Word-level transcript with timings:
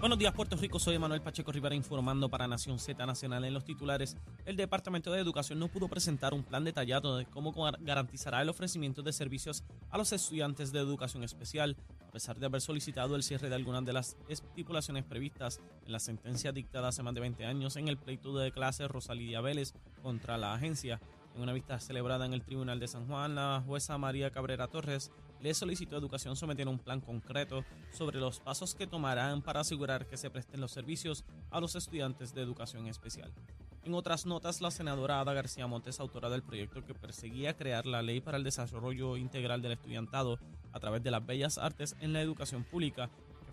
Buenos 0.00 0.18
días, 0.18 0.32
Puerto 0.32 0.56
Rico. 0.56 0.78
Soy 0.78 0.98
Manuel 0.98 1.20
Pacheco 1.20 1.52
Rivera 1.52 1.74
informando 1.74 2.30
para 2.30 2.48
Nación 2.48 2.78
Z 2.78 3.04
Nacional. 3.04 3.44
En 3.44 3.52
los 3.52 3.66
titulares, 3.66 4.16
el 4.46 4.56
Departamento 4.56 5.12
de 5.12 5.20
Educación 5.20 5.58
no 5.58 5.68
pudo 5.68 5.88
presentar 5.88 6.32
un 6.32 6.42
plan 6.42 6.64
detallado 6.64 7.18
de 7.18 7.26
cómo 7.26 7.52
garantizará 7.52 8.40
el 8.40 8.48
ofrecimiento 8.48 9.02
de 9.02 9.12
servicios 9.12 9.62
a 9.90 9.98
los 9.98 10.10
estudiantes 10.14 10.72
de 10.72 10.78
educación 10.78 11.22
especial, 11.22 11.76
a 12.08 12.12
pesar 12.12 12.38
de 12.38 12.46
haber 12.46 12.62
solicitado 12.62 13.14
el 13.14 13.22
cierre 13.22 13.50
de 13.50 13.56
algunas 13.56 13.84
de 13.84 13.92
las 13.92 14.16
estipulaciones 14.30 15.04
previstas 15.04 15.60
en 15.84 15.92
la 15.92 16.00
sentencia 16.00 16.50
dictada 16.50 16.88
hace 16.88 17.02
más 17.02 17.12
de 17.12 17.20
20 17.20 17.44
años 17.44 17.76
en 17.76 17.88
el 17.88 17.98
pleito 17.98 18.34
de 18.38 18.52
clase 18.52 18.88
Rosalidia 18.88 19.42
Vélez 19.42 19.74
contra 20.02 20.38
la 20.38 20.54
agencia. 20.54 20.98
En 21.34 21.42
una 21.42 21.52
vista 21.52 21.78
celebrada 21.78 22.24
en 22.24 22.32
el 22.32 22.42
Tribunal 22.42 22.80
de 22.80 22.88
San 22.88 23.06
Juan, 23.06 23.34
la 23.34 23.62
jueza 23.66 23.98
María 23.98 24.30
Cabrera 24.30 24.66
Torres 24.66 25.12
le 25.42 25.54
solicitó 25.54 25.96
a 25.96 25.98
Educación 25.98 26.36
someter 26.36 26.68
un 26.68 26.78
plan 26.78 27.00
concreto 27.00 27.64
sobre 27.92 28.20
los 28.20 28.40
pasos 28.40 28.74
que 28.74 28.86
tomarán 28.86 29.42
para 29.42 29.60
asegurar 29.60 30.06
que 30.06 30.16
se 30.16 30.30
presten 30.30 30.60
los 30.60 30.72
servicios 30.72 31.24
a 31.50 31.60
los 31.60 31.74
estudiantes 31.76 32.34
de 32.34 32.42
educación 32.42 32.86
especial. 32.86 33.32
En 33.82 33.94
otras 33.94 34.26
notas, 34.26 34.60
la 34.60 34.70
senadora 34.70 35.20
Ada 35.20 35.32
García 35.32 35.66
Montes, 35.66 36.00
autora 36.00 36.28
del 36.28 36.42
proyecto 36.42 36.84
que 36.84 36.94
perseguía 36.94 37.56
crear 37.56 37.86
la 37.86 38.02
ley 38.02 38.20
para 38.20 38.36
el 38.36 38.44
desarrollo 38.44 39.16
integral 39.16 39.62
del 39.62 39.72
estudiantado 39.72 40.38
a 40.72 40.80
través 40.80 41.02
de 41.02 41.10
las 41.10 41.24
bellas 41.24 41.56
artes 41.56 41.96
en 42.00 42.12
la 42.12 42.20
educación 42.20 42.64
pública, 42.64 43.08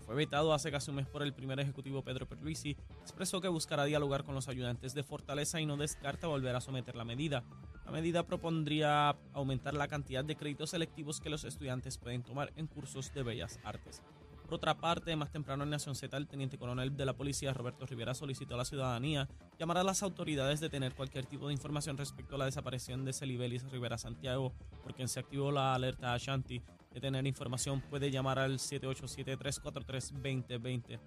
fue 0.08 0.14
vetado 0.14 0.54
hace 0.54 0.70
casi 0.70 0.88
un 0.88 0.96
mes 0.96 1.06
por 1.06 1.22
el 1.22 1.34
primer 1.34 1.60
ejecutivo 1.60 2.00
Pedro 2.00 2.26
Pierluisi, 2.26 2.78
expresó 3.02 3.42
que 3.42 3.48
buscará 3.48 3.84
dialogar 3.84 4.24
con 4.24 4.34
los 4.34 4.48
ayudantes 4.48 4.94
de 4.94 5.02
Fortaleza 5.02 5.60
y 5.60 5.66
no 5.66 5.76
descarta 5.76 6.26
volver 6.26 6.56
a 6.56 6.62
someter 6.62 6.96
la 6.96 7.04
medida. 7.04 7.44
La 7.88 7.92
medida 7.92 8.22
propondría 8.22 9.16
aumentar 9.32 9.72
la 9.72 9.88
cantidad 9.88 10.22
de 10.22 10.36
créditos 10.36 10.68
selectivos 10.68 11.20
que 11.20 11.30
los 11.30 11.44
estudiantes 11.44 11.96
pueden 11.96 12.22
tomar 12.22 12.52
en 12.56 12.66
cursos 12.66 13.14
de 13.14 13.22
bellas 13.22 13.58
artes. 13.64 14.02
Por 14.44 14.56
otra 14.56 14.78
parte, 14.78 15.16
más 15.16 15.32
temprano 15.32 15.64
en 15.64 15.70
Nación 15.70 15.94
Z, 15.94 16.14
el 16.14 16.28
teniente 16.28 16.58
coronel 16.58 16.98
de 16.98 17.06
la 17.06 17.14
policía 17.14 17.54
Roberto 17.54 17.86
Rivera 17.86 18.12
solicitó 18.12 18.56
a 18.56 18.58
la 18.58 18.66
ciudadanía 18.66 19.26
llamar 19.58 19.78
a 19.78 19.84
las 19.84 20.02
autoridades 20.02 20.60
de 20.60 20.68
tener 20.68 20.94
cualquier 20.94 21.24
tipo 21.24 21.46
de 21.46 21.54
información 21.54 21.96
respecto 21.96 22.34
a 22.34 22.38
la 22.38 22.44
desaparición 22.44 23.06
de 23.06 23.14
Celibelis 23.14 23.64
Rivera 23.70 23.96
Santiago, 23.96 24.52
por 24.82 24.94
quien 24.94 25.08
se 25.08 25.20
activó 25.20 25.50
la 25.50 25.74
alerta 25.74 26.12
a 26.12 26.18
Shanti 26.18 26.60
de 26.92 27.00
tener 27.00 27.26
información 27.26 27.80
puede 27.80 28.10
llamar 28.10 28.38
al 28.38 28.58
787-343-2020. 28.58 31.00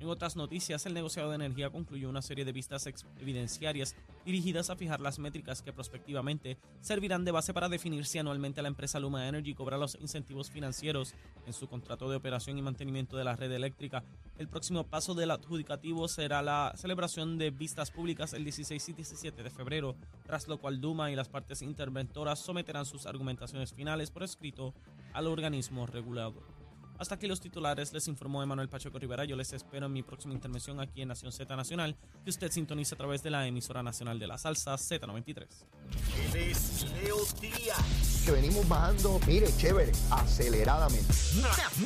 En 0.00 0.08
otras 0.08 0.36
noticias, 0.36 0.86
el 0.86 0.94
negociado 0.94 1.30
de 1.30 1.34
energía 1.34 1.70
concluyó 1.70 2.08
una 2.08 2.22
serie 2.22 2.44
de 2.44 2.52
vistas 2.52 2.88
evidenciarias 3.18 3.96
dirigidas 4.24 4.70
a 4.70 4.76
fijar 4.76 5.00
las 5.00 5.18
métricas 5.18 5.60
que 5.60 5.72
prospectivamente 5.72 6.56
servirán 6.80 7.24
de 7.24 7.32
base 7.32 7.52
para 7.52 7.68
definir 7.68 8.06
si 8.06 8.18
anualmente 8.18 8.62
la 8.62 8.68
empresa 8.68 9.00
Luma 9.00 9.26
Energy 9.26 9.54
cobra 9.54 9.76
los 9.76 9.96
incentivos 10.00 10.50
financieros 10.50 11.14
en 11.46 11.52
su 11.52 11.66
contrato 11.66 12.08
de 12.08 12.16
operación 12.16 12.58
y 12.58 12.62
mantenimiento 12.62 13.16
de 13.16 13.24
la 13.24 13.34
red 13.34 13.50
eléctrica. 13.50 14.04
El 14.36 14.48
próximo 14.48 14.84
paso 14.84 15.14
del 15.14 15.32
adjudicativo 15.32 16.06
será 16.06 16.42
la 16.42 16.72
celebración 16.76 17.36
de 17.36 17.50
vistas 17.50 17.90
públicas 17.90 18.34
el 18.34 18.44
16 18.44 18.90
y 18.90 18.92
17 18.92 19.42
de 19.42 19.50
febrero, 19.50 19.96
tras 20.24 20.46
lo 20.46 20.58
cual 20.58 20.80
Duma 20.80 21.10
y 21.10 21.16
las 21.16 21.28
partes 21.28 21.60
interventoras 21.60 22.38
someterán 22.38 22.86
sus 22.86 23.06
argumentaciones 23.06 23.72
finales 23.72 24.12
por 24.12 24.22
escrito 24.22 24.74
al 25.12 25.26
organismo 25.26 25.86
regulador. 25.86 26.57
Hasta 26.98 27.14
aquí 27.14 27.26
los 27.26 27.40
titulares, 27.40 27.92
les 27.92 28.08
informó 28.08 28.42
Emanuel 28.42 28.68
Pacheco 28.68 28.98
Rivera. 28.98 29.24
Yo 29.24 29.36
les 29.36 29.52
espero 29.52 29.86
en 29.86 29.92
mi 29.92 30.02
próxima 30.02 30.34
intervención 30.34 30.80
aquí 30.80 31.02
en 31.02 31.08
Nación 31.08 31.32
Z 31.32 31.54
Nacional, 31.54 31.96
que 32.24 32.30
usted 32.30 32.50
sintoniza 32.50 32.96
a 32.96 32.98
través 32.98 33.22
de 33.22 33.30
la 33.30 33.46
emisora 33.46 33.82
nacional 33.82 34.18
de 34.18 34.26
la 34.26 34.36
salsa 34.36 34.74
Z93. 34.74 35.46
Leo 37.02 37.18
Díaz. 37.40 38.22
Que 38.24 38.32
venimos 38.32 38.68
bajando, 38.68 39.20
mire, 39.26 39.46
chévere, 39.56 39.92
aceleradamente. 40.10 41.12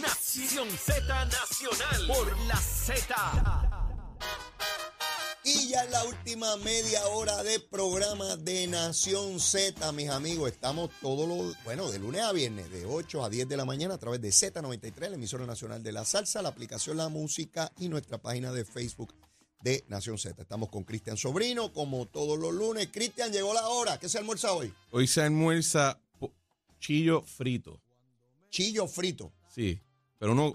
Nación 0.00 0.68
Z 0.70 1.24
Nacional 1.26 2.06
por 2.06 2.38
la 2.46 2.56
Z. 2.56 3.71
Y 5.44 5.70
ya 5.70 5.82
en 5.82 5.90
la 5.90 6.04
última 6.04 6.56
media 6.58 7.04
hora 7.08 7.42
de 7.42 7.58
programa 7.58 8.36
de 8.36 8.68
Nación 8.68 9.40
Z, 9.40 9.90
mis 9.90 10.08
amigos, 10.08 10.52
estamos 10.52 10.90
todos 11.00 11.28
los, 11.28 11.56
bueno, 11.64 11.90
de 11.90 11.98
lunes 11.98 12.22
a 12.22 12.30
viernes, 12.30 12.70
de 12.70 12.86
8 12.86 13.24
a 13.24 13.28
10 13.28 13.48
de 13.48 13.56
la 13.56 13.64
mañana 13.64 13.94
a 13.94 13.98
través 13.98 14.20
de 14.20 14.28
Z93, 14.28 15.08
la 15.08 15.16
emisora 15.16 15.44
nacional 15.44 15.82
de 15.82 15.90
la 15.90 16.04
salsa, 16.04 16.42
la 16.42 16.50
aplicación 16.50 16.96
La 16.96 17.08
Música 17.08 17.72
y 17.80 17.88
nuestra 17.88 18.18
página 18.18 18.52
de 18.52 18.64
Facebook 18.64 19.14
de 19.62 19.84
Nación 19.88 20.16
Z. 20.16 20.40
Estamos 20.40 20.68
con 20.68 20.84
Cristian 20.84 21.16
Sobrino, 21.16 21.72
como 21.72 22.06
todos 22.06 22.38
los 22.38 22.54
lunes. 22.54 22.90
Cristian, 22.92 23.32
llegó 23.32 23.52
la 23.52 23.66
hora. 23.66 23.98
¿Qué 23.98 24.08
se 24.08 24.18
almuerza 24.18 24.52
hoy? 24.52 24.72
Hoy 24.92 25.08
se 25.08 25.22
almuerza 25.22 26.00
chillo 26.78 27.22
frito. 27.22 27.80
Chillo 28.48 28.86
frito. 28.86 29.32
Sí, 29.52 29.80
pero 30.20 30.32
uno, 30.34 30.54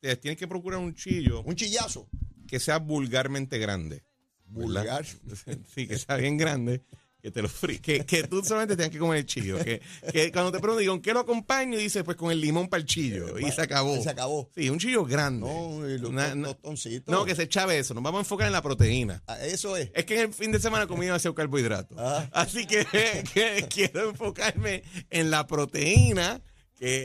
tienes 0.00 0.36
que 0.36 0.48
procurar 0.48 0.80
un 0.80 0.96
chillo. 0.96 1.42
Un 1.42 1.54
chillazo. 1.54 2.08
Que 2.48 2.58
sea 2.58 2.78
vulgarmente 2.78 3.58
grande. 3.58 4.07
Vulgar. 4.48 5.04
Sí, 5.74 5.86
que 5.86 5.98
sea 5.98 6.16
bien 6.16 6.36
grande. 6.36 6.82
Que 7.20 7.32
te 7.32 7.42
lo 7.42 7.48
que, 7.82 8.06
que 8.06 8.22
tú 8.28 8.44
solamente 8.44 8.76
tengas 8.76 8.92
que 8.92 8.98
comer 8.98 9.18
el 9.18 9.26
chillo. 9.26 9.58
Que, 9.58 9.82
que 10.12 10.30
cuando 10.30 10.52
te 10.52 10.60
preguntan, 10.60 10.86
¿con 10.86 11.02
qué 11.02 11.12
lo 11.12 11.20
acompaño? 11.20 11.76
Y 11.76 11.82
dices, 11.82 12.04
pues 12.04 12.16
con 12.16 12.30
el 12.30 12.40
limón 12.40 12.68
para 12.68 12.80
el 12.80 12.86
chillo. 12.86 13.36
Y 13.40 13.50
se 13.50 13.60
acabó. 13.60 14.00
Se 14.00 14.10
acabó. 14.10 14.48
Sí, 14.54 14.70
un 14.70 14.78
chillo 14.78 15.04
grande. 15.04 15.40
No, 15.40 15.88
y 15.88 15.98
los, 15.98 16.12
No, 16.12 17.24
que 17.24 17.34
se 17.34 17.42
echaba 17.42 17.74
eso. 17.74 17.92
Nos 17.92 18.04
vamos 18.04 18.18
a 18.18 18.20
enfocar 18.20 18.46
en 18.46 18.52
la 18.52 18.62
proteína. 18.62 19.20
Ah, 19.26 19.44
eso 19.44 19.76
es. 19.76 19.90
Es 19.94 20.04
que 20.04 20.14
en 20.14 20.28
el 20.28 20.32
fin 20.34 20.52
de 20.52 20.60
semana 20.60 20.86
comí 20.86 21.06
demasiado 21.06 21.34
carbohidrato. 21.34 21.96
Ah. 21.98 22.28
Así 22.32 22.66
que, 22.66 22.86
que 23.34 23.66
quiero 23.68 24.10
enfocarme 24.10 24.84
en 25.10 25.30
la 25.30 25.44
proteína 25.48 26.40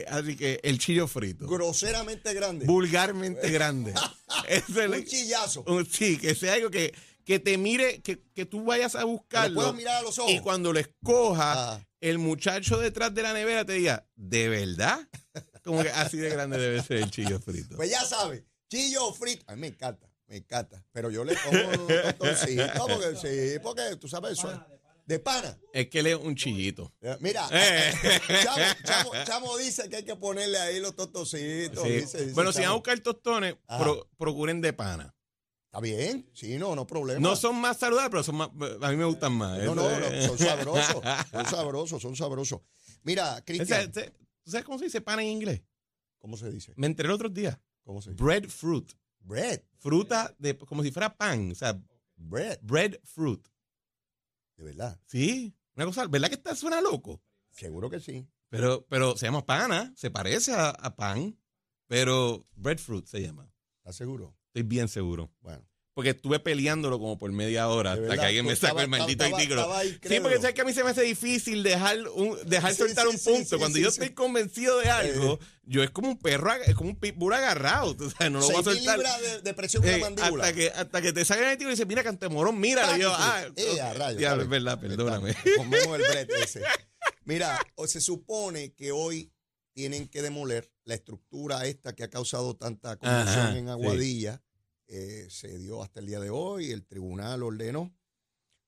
así 0.08 0.36
que 0.36 0.60
el 0.62 0.78
chillo 0.78 1.06
frito. 1.06 1.46
Groseramente 1.46 2.32
grande. 2.32 2.66
Vulgarmente 2.66 3.50
grande. 3.50 3.94
un 4.68 5.04
chillazo. 5.04 5.64
sí, 5.90 6.16
que 6.18 6.34
sea 6.34 6.54
algo 6.54 6.70
que, 6.70 6.94
que 7.24 7.38
te 7.38 7.58
mire, 7.58 8.02
que, 8.02 8.22
que 8.34 8.44
tú 8.46 8.64
vayas 8.64 8.94
a 8.94 9.04
buscarlo. 9.04 9.72
mirar 9.72 9.96
a 9.96 10.02
los 10.02 10.18
ojos. 10.18 10.30
Y 10.30 10.40
cuando 10.40 10.72
lo 10.72 10.78
escojas, 10.78 11.80
el 12.00 12.18
muchacho 12.18 12.78
detrás 12.78 13.14
de 13.14 13.22
la 13.22 13.32
nevera 13.32 13.64
te 13.64 13.74
diga, 13.74 14.06
¿de 14.14 14.48
verdad? 14.48 15.08
Como 15.64 15.82
que 15.82 15.88
así 15.90 16.18
de 16.18 16.28
grande 16.28 16.58
debe 16.58 16.82
ser 16.82 16.98
el 16.98 17.10
chillo 17.10 17.40
frito. 17.40 17.76
Pues 17.76 17.90
ya 17.90 18.04
sabes, 18.04 18.42
chillo 18.68 19.12
frito. 19.14 19.44
A 19.46 19.54
mí 19.54 19.62
me 19.62 19.68
encanta, 19.68 20.10
me 20.26 20.36
encanta. 20.36 20.84
Pero 20.92 21.10
yo 21.10 21.24
le 21.24 21.34
pongo 21.36 21.82
un 21.82 21.86
porque 22.18 22.36
sí, 23.16 23.58
porque 23.62 23.96
tú 23.96 24.08
sabes 24.08 24.38
eso. 24.38 24.62
De 25.06 25.18
pana. 25.18 25.58
Es 25.74 25.88
que 25.88 26.02
le 26.02 26.12
es 26.12 26.16
un 26.16 26.34
chillito. 26.34 26.94
Mira, 27.20 27.46
eh. 27.52 27.92
Chamo, 29.24 29.58
dice 29.58 29.88
que 29.90 29.96
hay 29.96 30.02
que 30.02 30.16
ponerle 30.16 30.58
ahí 30.58 30.80
los 30.80 30.96
tostocitos. 30.96 31.86
bueno, 32.32 32.52
si 32.52 32.60
van 32.60 32.70
a 32.70 32.72
buscar 32.72 32.98
tostones, 33.00 33.54
procuren 34.16 34.60
de 34.62 34.72
pana. 34.72 35.13
Está 35.74 35.80
bien, 35.80 36.30
sí, 36.32 36.56
no, 36.56 36.76
no 36.76 36.86
problema. 36.86 37.18
No 37.18 37.34
son 37.34 37.60
más 37.60 37.78
saludables, 37.78 38.08
pero 38.08 38.22
son 38.22 38.36
más, 38.36 38.48
a 38.80 38.90
mí 38.92 38.96
me 38.96 39.06
gustan 39.06 39.32
más. 39.32 39.58
No, 39.64 39.74
no, 39.74 39.82
son 40.24 40.38
sabrosos, 40.38 41.02
son 41.32 41.46
sabrosos, 41.46 42.02
son 42.02 42.14
sabrosos. 42.14 42.60
Mira, 43.02 43.42
Cristian. 43.44 43.90
¿Tú 43.90 44.52
sabes 44.52 44.64
cómo 44.64 44.78
se 44.78 44.84
dice 44.84 45.00
pana 45.00 45.22
en 45.22 45.30
inglés? 45.30 45.62
¿Cómo 46.20 46.36
se 46.36 46.48
dice? 46.48 46.74
Me 46.76 46.86
enteré 46.86 47.08
el 47.08 47.14
otro 47.16 47.28
día. 47.28 47.60
¿Cómo 47.82 48.00
se 48.00 48.10
dice? 48.10 48.22
Breadfruit. 48.22 48.92
Bread. 49.18 49.62
Fruta 49.78 50.32
de, 50.38 50.56
como 50.56 50.84
si 50.84 50.92
fuera 50.92 51.12
pan, 51.12 51.50
o 51.50 51.54
sea. 51.56 51.76
Bread. 52.14 52.60
Breadfruit. 52.62 53.44
De 54.56 54.62
verdad. 54.62 55.00
Sí, 55.06 55.56
una 55.74 55.86
cosa, 55.86 56.06
¿verdad 56.06 56.28
que 56.28 56.36
está, 56.36 56.54
suena 56.54 56.80
loco? 56.80 57.20
Seguro 57.50 57.90
que 57.90 57.98
sí. 57.98 58.24
Pero, 58.48 58.86
pero 58.86 59.16
se 59.16 59.26
llama 59.26 59.44
pana, 59.44 59.92
se 59.96 60.12
parece 60.12 60.52
a, 60.54 60.94
pan, 60.94 61.36
pero 61.88 62.46
breadfruit 62.54 63.06
se 63.06 63.22
llama. 63.22 63.52
¿Estás 63.78 63.96
seguro? 63.96 64.36
Estoy 64.54 64.62
bien 64.62 64.86
seguro. 64.86 65.32
Bueno. 65.40 65.68
Porque 65.94 66.10
estuve 66.10 66.38
peleándolo 66.38 66.98
como 67.00 67.18
por 67.18 67.30
media 67.32 67.68
hora 67.68 67.92
hasta 67.92 68.16
que 68.16 68.26
alguien 68.26 68.46
me 68.46 68.54
sacó 68.54 68.80
el 68.80 68.88
maldito 68.88 69.24
artículo. 69.24 69.68
Sí, 70.02 70.20
porque 70.20 70.36
sabes 70.36 70.54
que 70.54 70.60
a 70.60 70.64
mí 70.64 70.72
se 70.72 70.84
me 70.84 70.90
hace 70.90 71.02
difícil 71.02 71.62
dejar 71.64 72.08
un, 72.08 72.36
dejar 72.46 72.74
soltar 72.74 73.08
un 73.08 73.18
punto. 73.18 73.58
Cuando 73.58 73.78
yo 73.78 73.88
estoy 73.88 74.10
convencido 74.10 74.78
de 74.78 74.90
algo, 74.90 75.40
yo 75.64 75.82
es 75.82 75.90
como 75.90 76.08
un 76.08 76.18
perro, 76.18 76.52
es 76.52 76.74
como 76.74 76.90
un 76.90 76.96
pitbull 76.96 77.32
agarrado. 77.32 77.96
O 77.98 78.10
sea, 78.10 78.30
no 78.30 78.40
lo 78.40 78.46
voy 78.46 78.60
a 78.60 78.62
soltar. 78.62 79.00
De, 79.00 79.42
de 79.42 79.54
presión 79.54 79.86
eh, 79.86 79.98
mandíbula. 79.98 80.44
Hasta 80.44 80.56
que, 80.56 80.68
hasta 80.68 81.02
que 81.02 81.12
te 81.12 81.24
saquen 81.24 81.44
el 81.44 81.50
artículo 81.50 81.70
y 81.70 81.74
dices, 81.74 81.86
mira, 81.86 82.02
Cantemorón, 82.04 82.58
mira. 82.58 82.96
Y 82.96 83.00
yo, 83.00 83.12
ah, 83.12 83.44
eh, 83.56 83.92
rayo, 83.94 84.18
diablo, 84.18 84.42
es 84.44 84.48
verdad, 84.48 84.80
perdóname. 84.80 85.36
Comemos 85.56 85.98
el 85.98 86.06
brete 86.08 86.34
ese. 86.42 86.62
Mira, 87.24 87.58
se 87.86 88.00
supone 88.00 88.72
que 88.72 88.92
hoy 88.92 89.32
tienen 89.74 90.08
que 90.08 90.22
demoler 90.22 90.72
la 90.84 90.94
estructura 90.94 91.66
esta 91.66 91.94
que 91.94 92.04
ha 92.04 92.10
causado 92.10 92.56
tanta 92.56 92.96
conmoción 92.96 93.56
en 93.56 93.68
Aguadilla. 93.68 94.42
Eh, 94.86 95.26
se 95.30 95.58
dio 95.58 95.82
hasta 95.82 96.00
el 96.00 96.06
día 96.06 96.20
de 96.20 96.30
hoy, 96.30 96.70
el 96.70 96.84
tribunal 96.84 97.42
ordenó 97.42 97.94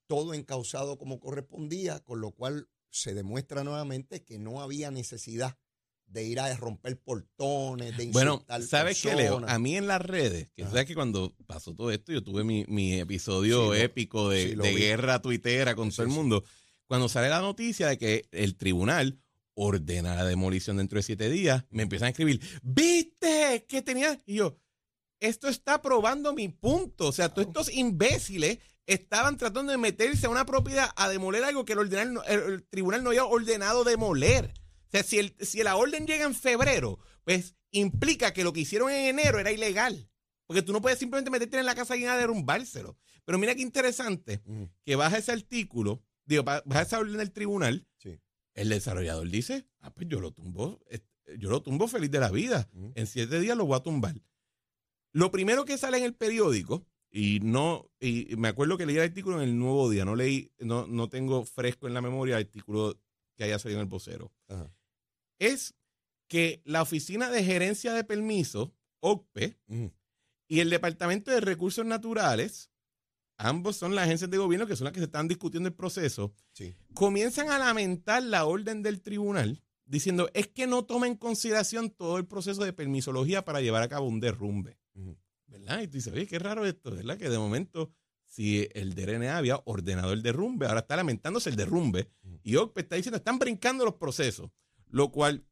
todo 0.06 0.34
encausado 0.34 0.98
como 0.98 1.20
correspondía, 1.20 2.00
con 2.00 2.20
lo 2.20 2.30
cual 2.32 2.68
se 2.90 3.14
demuestra 3.14 3.64
nuevamente 3.64 4.24
que 4.24 4.38
no 4.38 4.62
había 4.62 4.90
necesidad 4.90 5.58
de 6.06 6.24
ir 6.24 6.38
a 6.38 6.54
romper 6.56 6.98
portones, 7.00 7.96
de 7.96 8.06
Bueno, 8.06 8.44
¿sabes 8.66 9.02
qué, 9.02 9.14
Leo? 9.14 9.42
A 9.46 9.58
mí 9.58 9.76
en 9.76 9.88
las 9.88 10.00
redes, 10.00 10.48
que 10.54 10.62
sabes 10.64 10.86
que 10.86 10.94
cuando 10.94 11.34
pasó 11.46 11.74
todo 11.74 11.90
esto, 11.90 12.12
yo 12.12 12.22
tuve 12.22 12.44
mi, 12.44 12.94
episodio 12.94 13.74
épico 13.74 14.30
de, 14.30 14.54
guerra 14.54 15.20
tuitera 15.20 15.74
con 15.74 15.90
todo 15.90 16.02
el 16.02 16.08
mundo. 16.08 16.44
Cuando 16.86 17.08
sale 17.08 17.28
la 17.28 17.40
noticia 17.40 17.88
de 17.88 17.98
que 17.98 18.28
el 18.30 18.56
tribunal 18.56 19.18
ordena 19.54 20.14
la 20.14 20.24
demolición 20.24 20.76
dentro 20.76 20.98
de 20.98 21.02
siete 21.02 21.28
días, 21.28 21.64
me 21.70 21.82
empiezan 21.82 22.06
a 22.06 22.10
escribir, 22.10 22.40
¿viste? 22.62 23.66
que 23.68 23.82
tenía? 23.82 24.22
Y 24.26 24.34
yo, 24.34 24.56
esto 25.20 25.48
está 25.48 25.82
probando 25.82 26.32
mi 26.32 26.48
punto. 26.48 27.08
O 27.08 27.12
sea, 27.12 27.28
todos 27.28 27.48
estos 27.48 27.72
imbéciles 27.72 28.58
estaban 28.86 29.36
tratando 29.36 29.72
de 29.72 29.78
meterse 29.78 30.26
a 30.26 30.30
una 30.30 30.46
propiedad 30.46 30.90
a 30.96 31.08
demoler 31.08 31.44
algo 31.44 31.64
que 31.64 31.72
el, 31.72 32.18
el, 32.28 32.64
tribunal 32.68 33.02
no 33.02 33.10
había 33.10 33.24
ordenado 33.24 33.84
demoler. 33.84 34.52
O 34.86 34.90
sea, 34.90 35.02
si, 35.02 35.18
el, 35.18 35.34
si 35.40 35.62
la 35.62 35.76
orden 35.76 36.06
llega 36.06 36.24
en 36.24 36.34
febrero, 36.34 36.98
pues 37.24 37.56
implica 37.72 38.32
que 38.32 38.44
lo 38.44 38.52
que 38.52 38.60
hicieron 38.60 38.90
en 38.90 39.18
enero 39.18 39.38
era 39.38 39.50
ilegal. 39.50 40.08
Porque 40.46 40.62
tú 40.62 40.72
no 40.72 40.80
puedes 40.80 40.98
simplemente 40.98 41.30
meterte 41.30 41.58
en 41.58 41.66
la 41.66 41.74
casa 41.74 41.96
y 41.96 42.04
a 42.04 42.16
derrumbárselo. 42.16 42.96
Pero 43.24 43.38
mira 43.38 43.54
qué 43.54 43.62
interesante 43.62 44.40
que 44.84 44.94
baja 44.94 45.18
ese 45.18 45.32
artículo, 45.32 46.04
digo, 46.24 46.44
baja 46.44 46.82
esa 46.82 46.98
orden 47.00 47.18
del 47.18 47.32
tribunal. 47.32 47.86
El 48.54 48.70
desarrollador 48.70 49.28
dice, 49.28 49.66
ah, 49.80 49.92
pues 49.92 50.08
yo 50.08 50.18
lo 50.20 50.32
tumbo, 50.32 50.80
yo 51.36 51.50
lo 51.50 51.60
tumbo 51.60 51.88
feliz 51.88 52.10
de 52.10 52.20
la 52.20 52.30
vida. 52.30 52.70
En 52.94 53.06
siete 53.08 53.40
días 53.40 53.56
lo 53.56 53.66
voy 53.66 53.76
a 53.76 53.82
tumbar. 53.82 54.14
Lo 55.16 55.30
primero 55.30 55.64
que 55.64 55.78
sale 55.78 55.96
en 55.96 56.04
el 56.04 56.14
periódico, 56.14 56.84
y 57.10 57.40
no, 57.40 57.90
y 57.98 58.36
me 58.36 58.48
acuerdo 58.48 58.76
que 58.76 58.84
leí 58.84 58.96
el 58.96 59.04
artículo 59.04 59.40
en 59.40 59.48
el 59.48 59.58
Nuevo 59.58 59.88
Día, 59.88 60.04
no 60.04 60.14
leí, 60.14 60.52
no, 60.58 60.86
no 60.86 61.08
tengo 61.08 61.46
fresco 61.46 61.86
en 61.86 61.94
la 61.94 62.02
memoria 62.02 62.36
el 62.36 62.44
artículo 62.44 63.00
que 63.34 63.44
haya 63.44 63.58
salido 63.58 63.80
en 63.80 63.86
el 63.86 63.88
vocero. 63.88 64.30
Es 65.38 65.74
que 66.28 66.60
la 66.66 66.82
Oficina 66.82 67.30
de 67.30 67.42
Gerencia 67.42 67.94
de 67.94 68.04
Permisos, 68.04 68.72
OCPE, 69.00 69.56
y 70.48 70.60
el 70.60 70.68
Departamento 70.68 71.30
de 71.30 71.40
Recursos 71.40 71.86
Naturales, 71.86 72.70
ambos 73.38 73.76
son 73.76 73.94
las 73.94 74.04
agencias 74.04 74.30
de 74.30 74.36
gobierno 74.36 74.66
que 74.66 74.76
son 74.76 74.84
las 74.84 74.92
que 74.92 75.00
se 75.00 75.06
están 75.06 75.28
discutiendo 75.28 75.66
el 75.70 75.74
proceso, 75.74 76.34
comienzan 76.92 77.48
a 77.48 77.58
lamentar 77.58 78.22
la 78.22 78.44
orden 78.44 78.82
del 78.82 79.00
tribunal 79.00 79.62
diciendo 79.86 80.28
es 80.34 80.48
que 80.48 80.66
no 80.66 80.84
toma 80.84 81.06
en 81.06 81.16
consideración 81.16 81.88
todo 81.88 82.18
el 82.18 82.26
proceso 82.26 82.62
de 82.64 82.74
permisología 82.74 83.46
para 83.46 83.62
llevar 83.62 83.82
a 83.82 83.88
cabo 83.88 84.06
un 84.08 84.20
derrumbe. 84.20 84.76
¿Verdad? 85.46 85.82
Y 85.82 85.88
tú 85.88 85.94
dices, 85.94 86.12
oye, 86.12 86.26
qué 86.26 86.38
raro 86.38 86.66
esto, 86.66 86.90
¿verdad? 86.90 87.18
Que 87.18 87.28
de 87.28 87.38
momento, 87.38 87.92
si 88.24 88.68
el 88.74 88.94
DRNA 88.94 89.36
había 89.36 89.60
ordenado 89.64 90.12
el 90.12 90.22
derrumbe, 90.22 90.66
ahora 90.66 90.80
está 90.80 90.96
lamentándose 90.96 91.50
el 91.50 91.56
derrumbe. 91.56 92.10
Y 92.42 92.56
OCPE 92.56 92.80
está 92.80 92.96
diciendo, 92.96 93.16
están 93.16 93.38
brincando 93.38 93.84
los 93.84 93.94
procesos, 93.94 94.50
lo 94.88 95.10
cual 95.12 95.46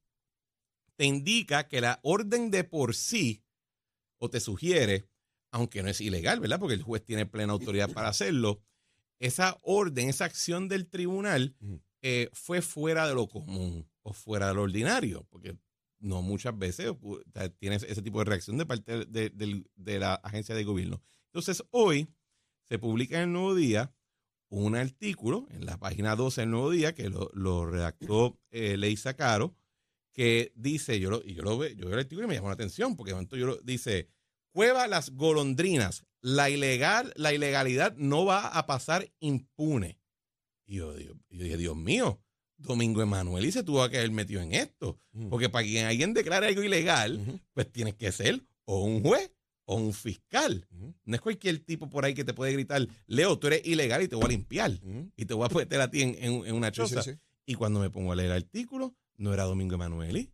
te 0.97 1.05
indica 1.05 1.69
que 1.69 1.81
la 1.81 2.01
orden 2.03 2.51
de 2.51 2.65
por 2.65 2.95
sí 2.95 3.45
o 4.19 4.31
te 4.31 4.41
sugiere, 4.41 5.09
aunque 5.51 5.83
no 5.83 5.89
es 5.89 6.01
ilegal, 6.01 6.41
¿verdad? 6.41 6.59
Porque 6.59 6.75
el 6.75 6.83
juez 6.83 7.05
tiene 7.05 7.27
plena 7.27 7.53
autoridad 7.53 7.93
para 7.93 8.09
hacerlo, 8.09 8.63
esa 9.19 9.59
orden, 9.63 10.09
esa 10.09 10.25
acción 10.25 10.69
del 10.69 10.89
tribunal 10.89 11.57
eh, 12.03 12.29
fue 12.33 12.63
fuera 12.63 13.09
de 13.09 13.15
lo 13.15 13.29
común 13.29 13.89
o 14.03 14.13
fuera 14.13 14.49
de 14.49 14.55
lo 14.55 14.63
ordinario, 14.63 15.27
porque 15.31 15.57
no 16.05 16.23
muchas 16.23 16.57
veces 16.57 16.93
tienes 17.59 17.83
ese 17.83 18.03
tipo 18.03 18.19
de 18.19 18.27
reacción 18.27 18.59
de 18.59 18.67
parte 18.67 19.07
de, 19.07 19.99
la 19.99 20.15
agencia 20.15 20.55
de 20.55 20.65
gobierno. 20.65 21.03
Entonces, 21.27 21.65
hoy 21.71 22.09
se 22.63 22.79
publica 22.79 23.17
en 23.17 23.25
el 23.25 23.33
Nuevo 23.33 23.55
Día 23.55 23.93
un 24.49 24.77
artículo 24.77 25.47
en 25.51 25.67
la 25.67 25.79
página 25.79 26.15
12 26.15 26.43
del 26.43 26.51
Nuevo 26.51 26.71
Día 26.71 26.95
que 26.95 27.09
lo, 27.09 27.67
redactó 27.67 28.39
eh, 28.51 28.77
Caro, 29.17 29.57
que 30.13 30.53
dice, 30.55 31.01
yo 31.01 31.11
lo, 31.11 31.23
y 31.25 31.35
yo 31.35 31.43
lo 31.43 31.59
veo, 31.59 31.71
yo 31.71 31.87
veo 31.87 31.95
el 31.95 32.01
artículo 32.01 32.27
y 32.27 32.29
me 32.29 32.35
llama 32.37 32.49
la 32.49 32.55
atención, 32.55 32.97
porque 32.97 33.15
de 33.15 33.39
yo 33.39 33.47
lo, 33.47 33.57
dice, 33.63 34.09
Cueva 34.55 34.87
las 34.87 35.11
golondrinas, 35.11 36.07
la 36.21 36.49
ilegal, 36.49 37.13
la 37.17 37.33
ilegalidad 37.33 37.97
no 37.97 38.25
va 38.25 38.47
a 38.47 38.67
pasar 38.67 39.11
impune. 39.19 39.99
Y 40.65 40.77
yo, 40.77 40.95
dije, 41.29 41.57
Dios 41.57 41.75
mío, 41.75 42.23
Domingo 42.57 43.03
Emanuel 43.03 43.45
y 43.45 43.53
se 43.53 43.63
tuvo 43.63 43.89
que 43.89 43.99
haber 43.99 44.11
metido 44.11 44.41
en 44.41 44.55
esto. 44.55 44.99
Porque 45.31 45.49
para 45.49 45.65
que 45.65 45.83
alguien 45.83 46.15
declare 46.15 46.49
algo 46.49 46.63
ilegal, 46.63 47.41
pues 47.53 47.71
tiene 47.71 47.95
que 47.95 48.13
ser 48.13 48.43
o 48.65 48.85
un 48.85 49.03
juez 49.03 49.31
o 49.67 49.77
un 49.77 49.93
fiscal. 49.93 50.67
No 51.05 51.15
es 51.15 51.21
cualquier 51.21 51.59
tipo 51.61 51.89
por 51.89 52.05
ahí 52.05 52.15
que 52.15 52.25
te 52.25 52.35
puede 52.35 52.53
gritar, 52.53 52.87
Leo, 53.07 53.39
tú 53.39 53.47
eres 53.49 53.67
ilegal 53.67 54.03
y 54.03 54.09
te 54.09 54.17
voy 54.17 54.27
a 54.27 54.29
limpiar. 54.29 54.73
Y 55.17 55.25
te 55.25 55.35
voy 55.35 55.49
a 55.51 55.55
meter 55.55 55.81
a 55.81 55.91
ti 55.91 56.03
en, 56.03 56.53
una 56.53 56.73
choza. 56.73 57.03
Y 57.47 57.55
cuando 57.55 57.81
me 57.81 57.91
pongo 57.91 58.13
a 58.13 58.17
leer 58.17 58.31
el 58.31 58.37
artículo, 58.37 58.95
no 59.17 59.33
era 59.35 59.45
Domingo 59.45 59.75
Emanueli, 59.75 60.31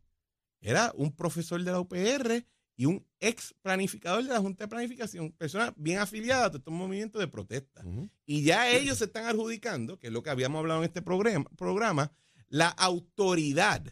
era 0.60 0.92
un 0.94 1.12
profesor 1.12 1.62
de 1.62 1.72
la 1.72 1.80
UPR 1.80 2.44
y 2.80 2.86
un 2.86 3.06
ex 3.18 3.54
planificador 3.60 4.24
de 4.24 4.32
la 4.32 4.40
Junta 4.40 4.64
de 4.64 4.68
Planificación, 4.68 5.32
persona 5.32 5.74
bien 5.76 5.98
afiliada 5.98 6.46
a 6.46 6.56
estos 6.56 6.72
movimientos 6.72 7.20
de 7.20 7.28
protesta. 7.28 7.84
Y 8.24 8.42
ya 8.42 8.70
ellos 8.70 8.96
se 8.96 9.04
están 9.04 9.26
adjudicando, 9.26 9.98
que 9.98 10.06
es 10.06 10.12
lo 10.14 10.22
que 10.22 10.30
habíamos 10.30 10.60
hablado 10.60 10.80
en 10.80 10.86
este 10.86 11.02
programa, 11.02 11.44
programa 11.58 12.10
la 12.48 12.68
autoridad, 12.68 13.84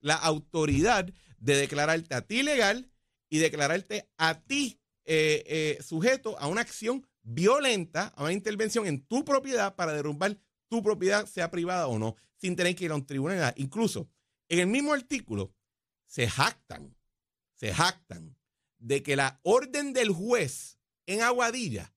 la 0.00 0.16
autoridad 0.16 1.14
de 1.38 1.56
declararte 1.56 2.16
a 2.16 2.22
ti 2.22 2.42
legal 2.42 2.90
y 3.28 3.38
declararte 3.38 4.10
a 4.16 4.40
ti 4.40 4.80
eh, 5.04 5.44
eh, 5.46 5.78
sujeto 5.80 6.36
a 6.40 6.48
una 6.48 6.62
acción 6.62 7.06
violenta, 7.22 8.08
a 8.16 8.24
una 8.24 8.32
intervención 8.32 8.88
en 8.88 9.06
tu 9.06 9.24
propiedad 9.24 9.76
para 9.76 9.92
derrumbar 9.92 10.36
tu 10.68 10.82
propiedad, 10.82 11.26
sea 11.26 11.52
privada 11.52 11.86
o 11.86 12.00
no, 12.00 12.16
sin 12.34 12.56
tener 12.56 12.74
que 12.74 12.86
ir 12.86 12.90
a 12.90 12.96
un 12.96 13.06
tribunal. 13.06 13.54
Incluso 13.58 14.08
en 14.48 14.58
el 14.58 14.66
mismo 14.66 14.92
artículo 14.92 15.54
se 16.08 16.28
jactan, 16.28 16.96
se 17.54 17.72
jactan 17.72 18.36
de 18.78 19.02
que 19.02 19.16
la 19.16 19.40
orden 19.42 19.92
del 19.92 20.10
juez 20.10 20.78
en 21.06 21.22
Aguadilla 21.22 21.94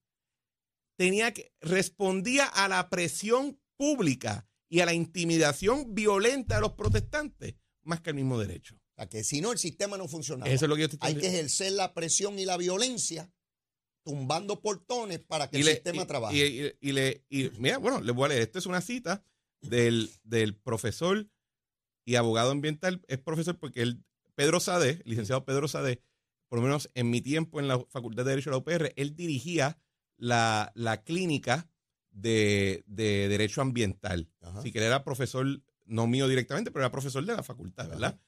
tenía 0.97 1.33
que 1.33 1.53
respondía 1.61 2.45
a 2.45 2.67
la 2.67 2.89
presión 2.89 3.59
pública 3.77 4.47
y 4.69 4.81
a 4.81 4.85
la 4.85 4.93
intimidación 4.93 5.93
violenta 5.93 6.55
de 6.55 6.61
los 6.61 6.73
protestantes 6.73 7.55
más 7.83 8.01
que 8.01 8.09
al 8.09 8.15
mismo 8.15 8.37
derecho. 8.37 8.75
O 8.75 8.95
sea, 8.95 9.07
que 9.07 9.23
si 9.23 9.41
no 9.41 9.51
el 9.51 9.57
sistema 9.57 9.97
no 9.97 10.07
funciona. 10.07 10.45
Eso 10.45 10.65
es 10.65 10.69
lo 10.69 10.75
que 10.75 10.89
Hay 10.99 11.15
que 11.15 11.27
ejercer 11.27 11.71
la 11.71 11.93
presión 11.93 12.37
y 12.37 12.45
la 12.45 12.57
violencia 12.57 13.31
tumbando 14.03 14.61
portones 14.61 15.19
para 15.19 15.49
que 15.49 15.57
el 15.57 15.63
sistema 15.65 16.05
trabaje. 16.05 16.75
Y, 16.79 16.91
le, 16.91 17.25
y 17.29 17.49
mira, 17.59 17.77
bueno, 17.77 18.01
le 18.01 18.11
voy 18.11 18.25
a 18.25 18.29
leer. 18.29 18.41
Esta 18.41 18.59
es 18.59 18.65
una 18.65 18.81
cita 18.81 19.23
del, 19.61 20.11
del 20.23 20.55
profesor 20.55 21.29
y 22.05 22.15
abogado 22.15 22.51
ambiental. 22.51 23.03
Es 23.07 23.19
profesor 23.19 23.59
porque 23.59 23.81
él, 23.81 24.03
Pedro 24.37 24.59
Sade, 24.59 25.01
licenciado 25.03 25.45
Pedro 25.45 25.67
Sade, 25.67 25.99
por 26.47 26.59
lo 26.59 26.63
menos 26.63 26.91
en 26.93 27.09
mi 27.09 27.21
tiempo 27.21 27.59
en 27.59 27.67
la 27.67 27.79
Facultad 27.89 28.23
de 28.23 28.29
Derecho 28.29 28.51
de 28.51 28.55
la 28.55 28.57
UPR, 28.59 28.93
él 28.95 29.15
dirigía 29.15 29.79
la, 30.15 30.71
clínica 31.03 31.71
de, 32.11 32.83
Derecho 32.85 33.61
Ambiental. 33.61 34.29
Así 34.41 34.71
que 34.71 34.77
él 34.77 34.85
era 34.85 35.03
profesor, 35.03 35.47
no 35.85 36.05
mío 36.05 36.27
directamente, 36.27 36.69
pero 36.69 36.85
era 36.85 36.91
profesor 36.91 37.25
de 37.25 37.35
la 37.35 37.41
facultad, 37.41 37.89
¿verdad? 37.89 38.19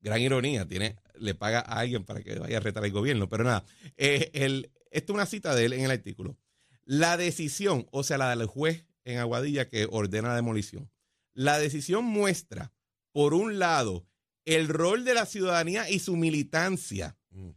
Gran 0.00 0.20
ironía, 0.20 0.66
tiene, 0.66 0.96
le 1.14 1.36
paga 1.36 1.60
a 1.60 1.78
alguien 1.78 2.04
para 2.04 2.20
que 2.20 2.40
vaya 2.40 2.56
a 2.56 2.60
retar 2.60 2.82
al 2.82 2.90
gobierno, 2.90 3.28
pero 3.28 3.44
nada. 3.44 3.64
Eh, 3.96 4.68
esta 4.90 5.12
es 5.12 5.14
una 5.14 5.26
cita 5.26 5.54
de 5.54 5.66
él 5.66 5.72
en 5.74 5.84
el 5.84 5.92
artículo. 5.92 6.36
La 6.84 7.16
decisión, 7.16 7.86
o 7.92 8.02
sea, 8.02 8.18
la 8.18 8.34
del 8.34 8.48
juez 8.48 8.88
en 9.04 9.18
Aguadilla 9.18 9.68
que 9.68 9.86
ordena 9.88 10.30
la 10.30 10.36
demolición, 10.36 10.90
la 11.32 11.60
decisión 11.60 12.04
muestra, 12.04 12.72
por 13.12 13.34
un 13.34 13.60
lado, 13.60 14.04
el 14.44 14.68
rol 14.68 15.04
de 15.04 15.14
la 15.14 15.26
ciudadanía 15.26 15.88
y 15.88 15.98
su 15.98 16.16
militancia. 16.16 17.16
Mm. 17.30 17.50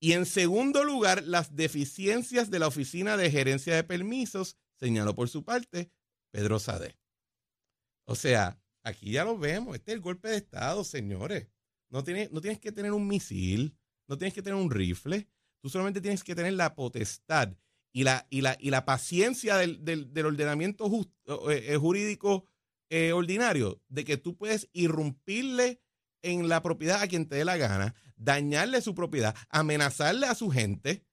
Y 0.00 0.12
en 0.12 0.26
segundo 0.26 0.84
lugar, 0.84 1.22
las 1.24 1.54
deficiencias 1.56 2.50
de 2.50 2.58
la 2.58 2.66
Oficina 2.66 3.16
de 3.16 3.30
Gerencia 3.30 3.74
de 3.74 3.84
Permisos, 3.84 4.56
señaló 4.78 5.14
por 5.14 5.28
su 5.28 5.44
parte 5.44 5.90
Pedro 6.30 6.58
Sade. 6.58 6.98
O 8.04 8.14
sea, 8.14 8.60
aquí 8.82 9.12
ya 9.12 9.24
lo 9.24 9.38
vemos, 9.38 9.76
este 9.76 9.92
es 9.92 9.96
el 9.96 10.02
golpe 10.02 10.28
de 10.28 10.36
Estado, 10.36 10.82
señores. 10.84 11.48
No 11.88 12.02
tienes, 12.02 12.32
no 12.32 12.40
tienes 12.40 12.58
que 12.58 12.72
tener 12.72 12.92
un 12.92 13.06
misil, 13.06 13.76
no 14.08 14.18
tienes 14.18 14.34
que 14.34 14.42
tener 14.42 14.58
un 14.58 14.70
rifle, 14.70 15.28
tú 15.60 15.68
solamente 15.68 16.00
tienes 16.00 16.24
que 16.24 16.34
tener 16.34 16.54
la 16.54 16.74
potestad 16.74 17.54
y 17.92 18.04
la, 18.04 18.26
y 18.30 18.40
la, 18.40 18.56
y 18.58 18.70
la 18.70 18.84
paciencia 18.84 19.56
del, 19.56 19.84
del, 19.84 20.26
ordenamiento 20.26 20.90
eh, 21.50 21.76
jurídico 21.76 22.46
eh, 22.90 23.12
ordinario 23.12 23.80
de 23.88 24.04
que 24.04 24.16
tú 24.16 24.36
puedes 24.36 24.68
irrumpirle 24.72 25.80
en 26.22 26.48
la 26.48 26.62
propiedad 26.62 27.02
a 27.02 27.08
quien 27.08 27.26
te 27.26 27.36
dé 27.36 27.44
la 27.44 27.56
gana, 27.56 27.94
dañarle 28.16 28.80
su 28.80 28.94
propiedad, 28.94 29.36
amenazarle 29.48 30.26
a 30.26 30.34
su 30.34 30.50
gente 30.50 31.04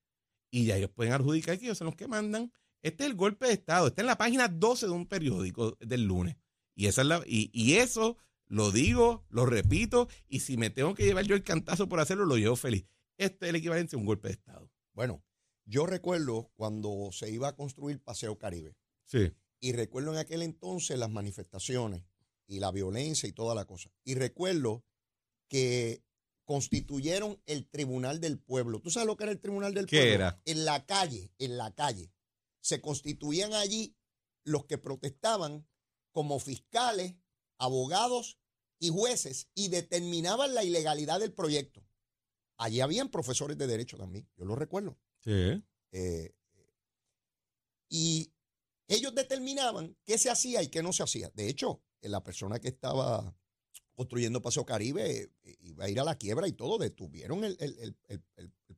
y 0.52 0.66
ya 0.66 0.78
ellos 0.78 0.92
pueden 0.92 1.14
adjudicar 1.14 1.58
que 1.58 1.66
ellos 1.66 1.78
son 1.78 1.86
los 1.86 1.96
que 1.96 2.08
mandan. 2.08 2.52
Este 2.82 3.04
es 3.04 3.10
el 3.10 3.16
golpe 3.16 3.48
de 3.48 3.54
Estado. 3.54 3.88
Está 3.88 4.02
en 4.02 4.08
la 4.08 4.18
página 4.18 4.48
12 4.48 4.88
de 4.88 4.92
un 4.92 5.06
periódico 5.06 5.78
del 5.80 6.06
lunes. 6.06 6.38
Y, 6.76 6.88
esa 6.88 7.02
es 7.02 7.08
la, 7.08 7.24
y, 7.26 7.50
y 7.54 7.76
eso 7.76 8.18
lo 8.48 8.72
digo, 8.72 9.26
lo 9.30 9.46
repito, 9.46 10.08
y 10.28 10.40
si 10.40 10.58
me 10.58 10.70
tengo 10.70 10.96
que 10.96 11.04
llevar 11.04 11.26
yo 11.26 11.36
el 11.36 11.44
cantazo 11.44 11.88
por 11.88 12.00
hacerlo, 12.00 12.26
lo 12.26 12.38
llevo 12.38 12.56
feliz. 12.56 12.86
Este 13.18 13.46
es 13.46 13.50
el 13.50 13.58
equivalente 13.58 13.96
a 13.96 14.00
un 14.00 14.06
golpe 14.06 14.30
de 14.30 14.34
Estado. 14.34 14.72
Bueno, 14.94 15.24
yo 15.66 15.86
recuerdo 15.86 16.52
cuando 16.56 17.10
se 17.12 17.30
iba 17.30 17.50
a 17.50 17.56
construir 17.56 18.02
Paseo 18.02 18.40
Caribe. 18.40 18.76
Sí. 19.04 19.32
Y 19.60 19.74
recuerdo 19.74 20.14
en 20.14 20.18
aquel 20.18 20.42
entonces 20.42 20.98
las 20.98 21.12
manifestaciones 21.12 22.06
y 22.48 22.60
la 22.60 22.72
violencia 22.72 23.30
y 23.30 23.34
toda 23.34 23.54
la 23.54 23.66
cosa. 23.66 23.92
Y 24.04 24.16
recuerdo 24.16 24.84
que 25.50 26.04
constituyeron 26.46 27.42
el 27.46 27.70
Tribunal 27.70 28.22
del 28.22 28.40
Pueblo. 28.40 28.82
¿Tú 28.82 28.90
sabes 28.90 29.08
lo 29.08 29.18
que 29.18 29.24
era 29.26 29.32
el 29.34 29.40
Tribunal 29.40 29.74
del 29.74 29.86
Pueblo? 29.86 30.06
¿Qué 30.06 30.14
era? 30.14 30.42
En 30.46 30.66
la 30.66 30.86
calle, 30.86 31.34
en 31.38 31.58
la 31.58 31.76
calle. 31.76 32.14
Se 32.62 32.82
constituían 32.82 33.54
allí 33.54 33.96
los 34.44 34.66
que 34.66 34.78
protestaban 34.78 35.68
como 36.12 36.40
fiscales, 36.40 37.16
abogados 37.58 38.40
y 38.80 38.90
jueces 38.90 39.50
y 39.54 39.68
determinaban 39.68 40.56
la 40.56 40.64
ilegalidad 40.64 41.20
del 41.20 41.34
proyecto. 41.34 41.86
Allí 42.58 42.82
habían 42.82 43.10
profesores 43.10 43.58
de 43.58 43.68
derecho 43.68 43.98
también, 43.98 44.28
yo 44.36 44.46
lo 44.46 44.56
recuerdo. 44.56 44.98
Sí. 45.24 45.64
Eh, 45.92 46.36
y 47.90 48.34
ellos 48.88 49.14
determinaban 49.14 49.96
qué 50.04 50.18
se 50.18 50.30
hacía 50.30 50.64
y 50.64 50.70
qué 50.70 50.82
no 50.82 50.94
se 50.94 51.04
hacía. 51.04 51.30
De 51.36 51.48
hecho, 51.48 51.84
la 52.02 52.24
persona 52.24 52.60
que 52.60 52.70
estaba 52.70 53.39
construyendo 54.00 54.42
Paseo 54.42 54.66
Caribe 54.66 55.30
eh, 55.44 55.58
iba 55.60 55.84
a 55.84 55.90
ir 55.90 56.00
a 56.00 56.06
la 56.06 56.16
quiebra 56.16 56.48
y 56.48 56.54
todo, 56.54 56.78
detuvieron 56.78 57.44
el, 57.44 57.96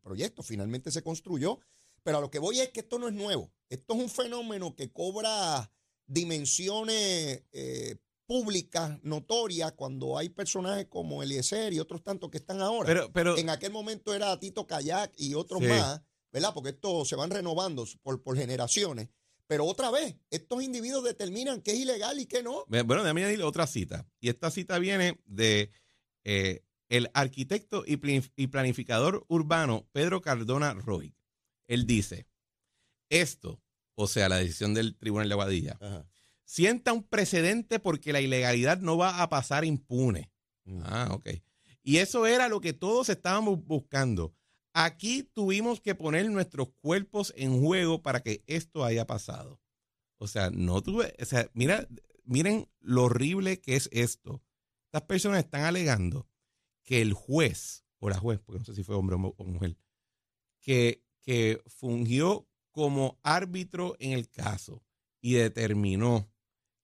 proyecto, 0.01 0.41
finalmente 0.41 0.89
se 0.89 1.03
construyó. 1.03 1.59
Pero 2.01 2.17
a 2.17 2.21
lo 2.21 2.31
que 2.31 2.39
voy 2.39 2.59
es 2.59 2.69
que 2.69 2.79
esto 2.79 2.97
no 2.97 3.07
es 3.07 3.13
nuevo, 3.13 3.51
esto 3.69 3.93
es 3.93 3.99
un 3.99 4.09
fenómeno 4.09 4.75
que 4.75 4.91
cobra 4.91 5.71
dimensiones 6.07 7.43
eh, 7.51 7.97
públicas, 8.25 8.97
notorias, 9.03 9.73
cuando 9.73 10.17
hay 10.17 10.29
personajes 10.29 10.87
como 10.87 11.21
Eliezer 11.21 11.71
y 11.71 11.79
otros 11.79 12.03
tantos 12.03 12.31
que 12.31 12.39
están 12.39 12.59
ahora. 12.59 12.87
Pero, 12.87 13.13
pero, 13.13 13.37
en 13.37 13.51
aquel 13.51 13.71
momento 13.71 14.15
era 14.15 14.39
Tito 14.39 14.65
Kayak 14.65 15.13
y 15.17 15.35
otros 15.35 15.61
más, 15.61 16.01
¿verdad? 16.31 16.51
Porque 16.55 16.71
estos 16.71 17.07
se 17.07 17.15
van 17.15 17.29
renovando 17.29 17.85
por, 18.01 18.23
por 18.23 18.35
generaciones. 18.35 19.09
Pero 19.51 19.65
otra 19.65 19.91
vez, 19.91 20.15
estos 20.29 20.63
individuos 20.63 21.03
determinan 21.03 21.61
qué 21.61 21.73
es 21.73 21.79
ilegal 21.79 22.17
y 22.21 22.25
qué 22.25 22.41
no. 22.41 22.63
Bueno, 22.69 23.03
déjame 23.03 23.25
añadir 23.25 23.43
otra 23.43 23.67
cita. 23.67 24.07
Y 24.21 24.29
esta 24.29 24.49
cita 24.49 24.79
viene 24.79 25.19
de 25.25 25.73
eh, 26.23 26.63
el 26.87 27.11
arquitecto 27.13 27.83
y 27.85 27.97
planificador 28.47 29.25
urbano 29.27 29.89
Pedro 29.91 30.21
Cardona 30.21 30.73
Roy. 30.73 31.17
Él 31.67 31.85
dice, 31.85 32.29
esto, 33.09 33.61
o 33.95 34.07
sea, 34.07 34.29
la 34.29 34.37
decisión 34.37 34.73
del 34.73 34.95
Tribunal 34.95 35.27
de 35.27 35.33
Aguadilla, 35.33 35.77
sienta 36.45 36.93
un 36.93 37.03
precedente 37.03 37.79
porque 37.79 38.13
la 38.13 38.21
ilegalidad 38.21 38.79
no 38.79 38.95
va 38.95 39.21
a 39.21 39.27
pasar 39.27 39.65
impune. 39.65 40.31
Mm. 40.63 40.81
Ah, 40.85 41.09
ok. 41.11 41.27
Y 41.83 41.97
eso 41.97 42.25
era 42.25 42.47
lo 42.47 42.61
que 42.61 42.71
todos 42.71 43.09
estábamos 43.09 43.61
buscando. 43.65 44.33
Aquí 44.73 45.23
tuvimos 45.23 45.81
que 45.81 45.95
poner 45.95 46.29
nuestros 46.29 46.69
cuerpos 46.79 47.33
en 47.35 47.61
juego 47.61 48.01
para 48.01 48.21
que 48.21 48.43
esto 48.47 48.85
haya 48.85 49.05
pasado. 49.05 49.59
O 50.17 50.27
sea, 50.27 50.49
no 50.49 50.81
tuve, 50.81 51.13
o 51.19 51.25
sea, 51.25 51.49
mira, 51.53 51.87
miren 52.23 52.69
lo 52.79 53.03
horrible 53.03 53.59
que 53.59 53.75
es 53.75 53.89
esto. 53.91 54.41
Estas 54.85 55.03
personas 55.03 55.39
están 55.39 55.63
alegando 55.63 56.29
que 56.83 57.01
el 57.01 57.13
juez, 57.13 57.85
o 57.99 58.09
la 58.09 58.17
juez, 58.17 58.39
porque 58.39 58.59
no 58.59 58.65
sé 58.65 58.75
si 58.75 58.83
fue 58.83 58.95
hombre 58.95 59.15
o 59.15 59.43
mujer, 59.45 59.77
que, 60.61 61.03
que 61.21 61.61
fungió 61.67 62.47
como 62.71 63.19
árbitro 63.23 63.95
en 63.99 64.13
el 64.13 64.29
caso 64.29 64.83
y 65.19 65.33
determinó 65.33 66.31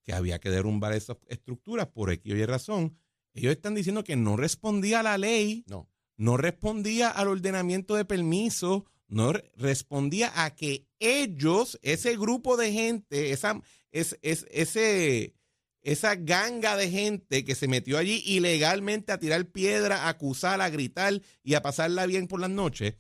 que 0.04 0.14
había 0.14 0.40
que 0.40 0.50
derrumbar 0.50 0.94
esas 0.94 1.18
estructuras 1.28 1.88
por 1.88 2.12
X 2.12 2.34
y 2.34 2.46
razón, 2.46 2.98
ellos 3.34 3.52
están 3.52 3.76
diciendo 3.76 4.04
que 4.04 4.16
no 4.16 4.36
respondía 4.36 5.02
a 5.02 5.04
la 5.04 5.18
ley. 5.18 5.64
No 5.68 5.90
no 6.18 6.36
respondía 6.36 7.10
al 7.10 7.28
ordenamiento 7.28 7.96
de 7.96 8.06
permiso, 8.06 8.86
no 9.08 9.34
respondía 9.56 10.44
a 10.44 10.54
que 10.54 10.88
ellos, 11.00 11.80
ese 11.82 12.18
grupo 12.18 12.58
de 12.58 12.74
gente, 12.74 13.32
esa, 13.32 13.62
es, 13.92 14.18
ese, 14.22 15.36
esa 15.82 16.16
ganga 16.16 16.76
de 16.76 16.90
gente 16.90 17.46
que 17.46 17.56
se 17.56 17.68
metió 17.68 17.98
allí 17.98 18.22
ilegalmente 18.26 19.12
a 19.12 19.20
tirar 19.20 19.46
piedra, 19.46 20.04
a 20.04 20.10
acusar, 20.10 20.60
a 20.60 20.70
gritar 20.70 21.22
y 21.44 21.54
a 21.54 21.62
pasarla 21.62 22.06
bien 22.08 22.28
por 22.28 22.42
las 22.42 22.50
noches, 22.50 22.96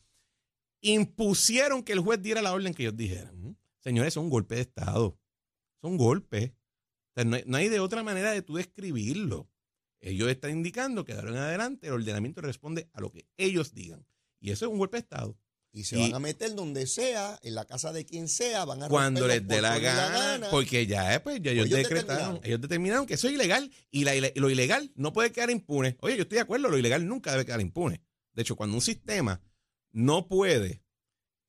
impusieron 0.81 1.83
que 1.83 1.93
el 1.93 2.00
juez 2.00 2.21
diera 2.21 2.41
la 2.41 2.53
orden 2.53 2.74
que 2.74 2.83
ellos 2.83 2.95
dijeran. 2.95 3.57
Señores, 3.79 4.13
es 4.13 4.17
un 4.17 4.29
golpe 4.29 4.55
de 4.55 4.62
Estado. 4.62 5.19
Son 5.81 5.97
golpes. 5.97 6.51
no, 7.15 7.38
no, 7.45 7.57
hay 7.57 7.69
de 7.69 7.79
otra 7.79 8.03
manera 8.03 8.31
de 8.31 8.41
tú 8.41 8.55
describirlo. 8.55 9.50
Ellos 10.00 10.30
están 10.30 10.51
indicando 10.51 11.04
que 11.06 11.13
de 11.13 11.20
ahora 11.20 11.32
en 11.32 11.38
adelante 11.38 11.88
el 11.88 11.94
ordenamiento 11.94 12.42
responde 12.42 12.89
a 12.94 13.01
lo 13.01 13.12
que 13.12 13.27
ellos 13.38 13.74
digan. 13.74 14.06
Y 14.39 14.51
eso 14.51 14.66
es 14.66 14.72
un 14.72 14.77
golpe 14.77 14.98
de 14.98 15.01
Estado. 15.01 15.38
Y 15.74 15.84
se 15.84 15.98
van 15.98 16.16
a 16.16 16.20
meter 16.20 16.56
donde 16.56 16.88
sea, 16.88 17.38
en 17.44 17.54
la 17.54 17.66
casa 17.66 17.94
de 17.94 18.06
quien 18.06 18.27
sea, 18.27 18.66
van 18.66 18.82
a 18.82 18.89
Cuando 18.89 19.27
les 19.27 19.48
dé 19.48 19.62
la, 19.62 19.77
gana, 19.77 20.50
porque 20.50 20.88
ya, 20.88 21.13
eh, 21.13 21.20
pues, 21.20 21.39
ya 21.42 21.51
ellos, 21.51 21.70
decretaron, 21.70 22.39
ellos 22.44 22.60
determinaron 22.62 23.06
que 23.06 23.13
eso 23.13 23.27
es 23.27 23.36
ilegal 23.36 23.70
y 23.92 24.06
lo 24.39 24.50
ilegal 24.50 24.92
no 24.96 25.13
puede 25.13 25.32
quedar 25.32 25.51
impune. 25.51 25.96
Oye, 26.00 26.16
yo 26.16 26.24
estoy 26.24 26.38
de 26.38 26.42
acuerdo, 26.42 26.70
lo 26.70 26.80
ilegal 26.80 27.08
nunca 27.08 27.32
debe 27.32 27.46
quedar 27.46 27.62
impune. 27.62 28.01
De 28.34 28.42
hecho, 28.42 28.56
cuando 28.56 28.75
un 28.75 28.82
sistema 28.82 29.42
no 29.92 30.27
puede 30.27 30.84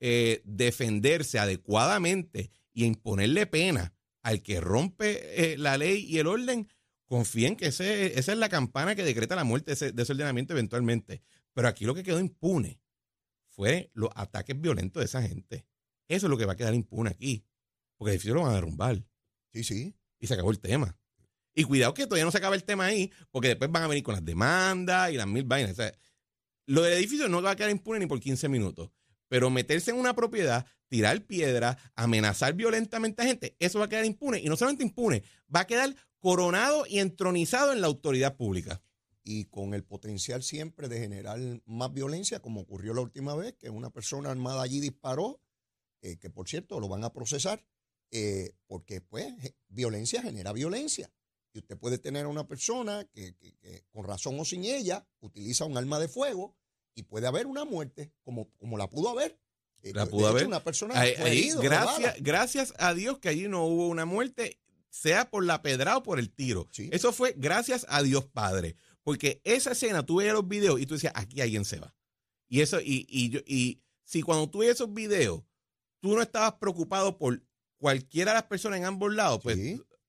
eh, 0.00 0.42
defenderse 0.44 1.38
adecuadamente 1.38 2.50
y 2.72 2.84
imponerle 2.84 3.46
pena 3.46 3.94
al 4.22 4.42
que 4.42 4.60
rompe 4.60 5.52
eh, 5.52 5.56
la 5.56 5.78
ley 5.78 6.04
y 6.04 6.18
el 6.18 6.26
orden, 6.26 6.68
confíen 7.08 7.56
que 7.56 7.66
ese, 7.66 8.18
esa 8.18 8.32
es 8.32 8.38
la 8.38 8.48
campana 8.48 8.94
que 8.94 9.02
decreta 9.02 9.34
la 9.34 9.44
muerte 9.44 9.74
de 9.74 10.02
ese, 10.02 10.12
ordenamiento 10.12 10.52
eventualmente. 10.52 11.22
Pero 11.54 11.66
aquí 11.66 11.84
lo 11.84 11.94
que 11.94 12.04
quedó 12.04 12.20
impune 12.20 12.80
fue 13.48 13.90
los 13.94 14.10
ataques 14.14 14.60
violentos 14.60 15.00
de 15.00 15.06
esa 15.06 15.22
gente. 15.22 15.66
Eso 16.06 16.26
es 16.26 16.30
lo 16.30 16.36
que 16.36 16.44
va 16.44 16.52
a 16.52 16.56
quedar 16.56 16.74
impune 16.74 17.10
aquí. 17.10 17.44
Porque 17.96 18.10
el 18.10 18.14
edificio 18.16 18.34
lo 18.34 18.42
van 18.42 18.52
a 18.52 18.54
derrumbar. 18.54 19.02
Sí, 19.52 19.64
sí. 19.64 19.96
Y 20.20 20.26
se 20.26 20.34
acabó 20.34 20.50
el 20.50 20.60
tema. 20.60 20.96
Y 21.54 21.64
cuidado 21.64 21.94
que 21.94 22.04
todavía 22.04 22.24
no 22.24 22.30
se 22.30 22.38
acaba 22.38 22.54
el 22.54 22.62
tema 22.62 22.84
ahí, 22.84 23.10
porque 23.32 23.48
después 23.48 23.70
van 23.72 23.82
a 23.82 23.88
venir 23.88 24.04
con 24.04 24.14
las 24.14 24.24
demandas 24.24 25.10
y 25.10 25.16
las 25.16 25.26
mil 25.26 25.42
vainas. 25.44 25.76
lo 26.66 26.82
del 26.82 26.92
edificio 26.92 27.28
no 27.28 27.42
va 27.42 27.52
a 27.52 27.56
quedar 27.56 27.70
impune 27.70 28.00
ni 28.00 28.06
por 28.06 28.20
15 28.20 28.48
minutos. 28.48 28.90
Pero 29.28 29.50
meterse 29.50 29.90
en 29.90 29.96
una 29.96 30.14
propiedad, 30.14 30.66
tirar 30.88 31.20
piedra, 31.22 31.76
amenazar 31.96 32.54
violentamente 32.54 33.22
a 33.22 33.26
gente, 33.26 33.56
eso 33.58 33.78
va 33.78 33.86
a 33.86 33.88
quedar 33.88 34.04
impune. 34.04 34.40
Y 34.40 34.48
no 34.48 34.56
solamente 34.56 34.84
impune, 34.84 35.22
va 35.54 35.60
a 35.60 35.66
quedar 35.66 35.94
coronado 36.20 36.84
y 36.86 36.98
entronizado 36.98 37.72
en 37.72 37.80
la 37.80 37.86
autoridad 37.86 38.36
pública. 38.36 38.82
Y 39.24 39.44
con 39.46 39.74
el 39.74 39.84
potencial 39.84 40.42
siempre 40.42 40.88
de 40.88 41.00
generar 41.00 41.38
más 41.66 41.92
violencia, 41.92 42.40
como 42.40 42.62
ocurrió 42.62 42.94
la 42.94 43.02
última 43.02 43.34
vez, 43.34 43.54
que 43.54 43.68
una 43.68 43.90
persona 43.90 44.30
armada 44.30 44.62
allí 44.62 44.80
disparó, 44.80 45.40
eh, 46.00 46.16
que 46.16 46.30
por 46.30 46.48
cierto 46.48 46.80
lo 46.80 46.88
van 46.88 47.04
a 47.04 47.12
procesar, 47.12 47.62
eh, 48.10 48.54
porque 48.66 49.00
pues 49.00 49.34
violencia 49.68 50.22
genera 50.22 50.52
violencia. 50.52 51.10
Y 51.52 51.58
usted 51.58 51.76
puede 51.76 51.98
tener 51.98 52.24
a 52.24 52.28
una 52.28 52.46
persona 52.46 53.04
que, 53.12 53.34
con 53.90 54.04
razón 54.04 54.38
o 54.38 54.44
sin 54.44 54.64
ella 54.64 55.06
utiliza 55.20 55.64
un 55.64 55.76
arma 55.76 55.98
de 55.98 56.08
fuego 56.08 56.54
y 56.94 57.02
puede 57.04 57.26
haber 57.26 57.46
una 57.46 57.64
muerte, 57.64 58.12
como, 58.22 58.50
como 58.56 58.76
la 58.78 58.88
pudo 58.88 59.10
haber. 59.10 59.38
Eh, 59.82 59.92
la 59.94 60.06
pudo 60.06 60.26
haber. 60.26 60.46
Una 60.46 60.64
persona 60.64 60.94
gracias, 61.62 62.16
gracias 62.20 62.74
a 62.78 62.94
Dios 62.94 63.18
que 63.18 63.28
allí 63.28 63.48
no 63.48 63.64
hubo 63.64 63.88
una 63.88 64.04
muerte 64.04 64.58
sea 64.90 65.30
por 65.30 65.44
la 65.44 65.62
pedra 65.62 65.96
o 65.96 66.02
por 66.02 66.18
el 66.18 66.30
tiro. 66.30 66.68
Eso 66.76 67.12
fue 67.12 67.34
gracias 67.36 67.86
a 67.88 68.02
Dios 68.02 68.26
Padre. 68.26 68.76
Porque 69.02 69.40
esa 69.44 69.72
escena, 69.72 70.04
tú 70.04 70.16
veías 70.16 70.34
los 70.34 70.46
videos 70.46 70.80
y 70.80 70.86
tú 70.86 70.94
decías, 70.94 71.12
aquí 71.16 71.40
alguien 71.40 71.64
se 71.64 71.80
va. 71.80 71.94
Y 72.48 72.60
eso, 72.60 72.80
y, 72.80 73.06
y, 73.08 73.38
y 73.46 73.82
si 74.04 74.22
cuando 74.22 74.50
tú 74.50 74.58
veías 74.58 74.76
esos 74.76 74.92
videos, 74.92 75.42
tú 76.00 76.14
no 76.14 76.22
estabas 76.22 76.54
preocupado 76.54 77.18
por 77.18 77.42
cualquiera 77.78 78.32
de 78.32 78.36
las 78.36 78.44
personas 78.44 78.78
en 78.78 78.84
ambos 78.84 79.14
lados, 79.14 79.40
pues 79.42 79.58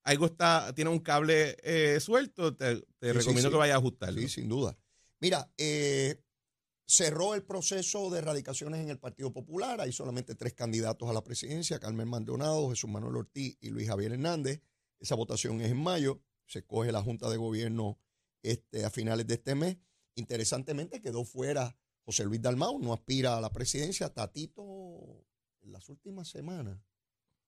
algo 0.04 0.26
está, 0.26 0.74
tiene 0.74 0.90
un 0.90 1.00
cable 1.00 1.58
eh, 1.64 2.00
suelto, 2.00 2.56
te, 2.56 2.82
recomiendo 3.00 3.52
que 3.52 3.58
vayas 3.58 3.76
a 3.76 3.80
ajustarlo. 3.80 4.20
Sí, 4.22 4.28
sin 4.28 4.50
duda. 4.50 4.78
Mira, 5.20 5.52
eh, 5.58 6.22
cerró 6.90 7.36
el 7.36 7.44
proceso 7.44 8.10
de 8.10 8.18
erradicaciones 8.18 8.82
en 8.82 8.90
el 8.90 8.98
Partido 8.98 9.32
Popular. 9.32 9.80
Hay 9.80 9.92
solamente 9.92 10.34
tres 10.34 10.54
candidatos 10.54 11.08
a 11.08 11.14
la 11.14 11.24
presidencia, 11.24 11.80
Carmen 11.80 12.08
Maldonado, 12.08 12.68
Jesús 12.72 12.90
Manuel 12.90 13.18
Ortiz 13.18 13.58
y 13.62 13.70
Luis 13.70 13.88
Javier 13.88 14.14
Hernández. 14.14 14.64
Esa 15.00 15.14
votación 15.14 15.62
es 15.62 15.70
en 15.70 15.78
mayo. 15.78 16.20
Se 16.48 16.66
coge 16.66 16.92
la 16.92 17.04
Junta 17.04 17.30
de 17.30 17.38
Gobierno 17.38 18.00
este, 18.42 18.86
a 18.86 18.90
finales 18.90 19.28
de 19.28 19.36
este 19.36 19.54
mes. 19.54 19.78
Interesantemente 20.16 21.00
quedó 21.00 21.24
fuera 21.26 21.78
José 22.06 22.26
Luis 22.26 22.42
Dalmau, 22.42 22.80
no 22.80 22.92
aspira 22.92 23.38
a 23.38 23.42
la 23.42 23.52
presidencia. 23.52 24.10
Tatito, 24.10 25.28
en 25.62 25.72
las 25.72 25.90
últimas 25.90 26.28
semanas 26.28 26.80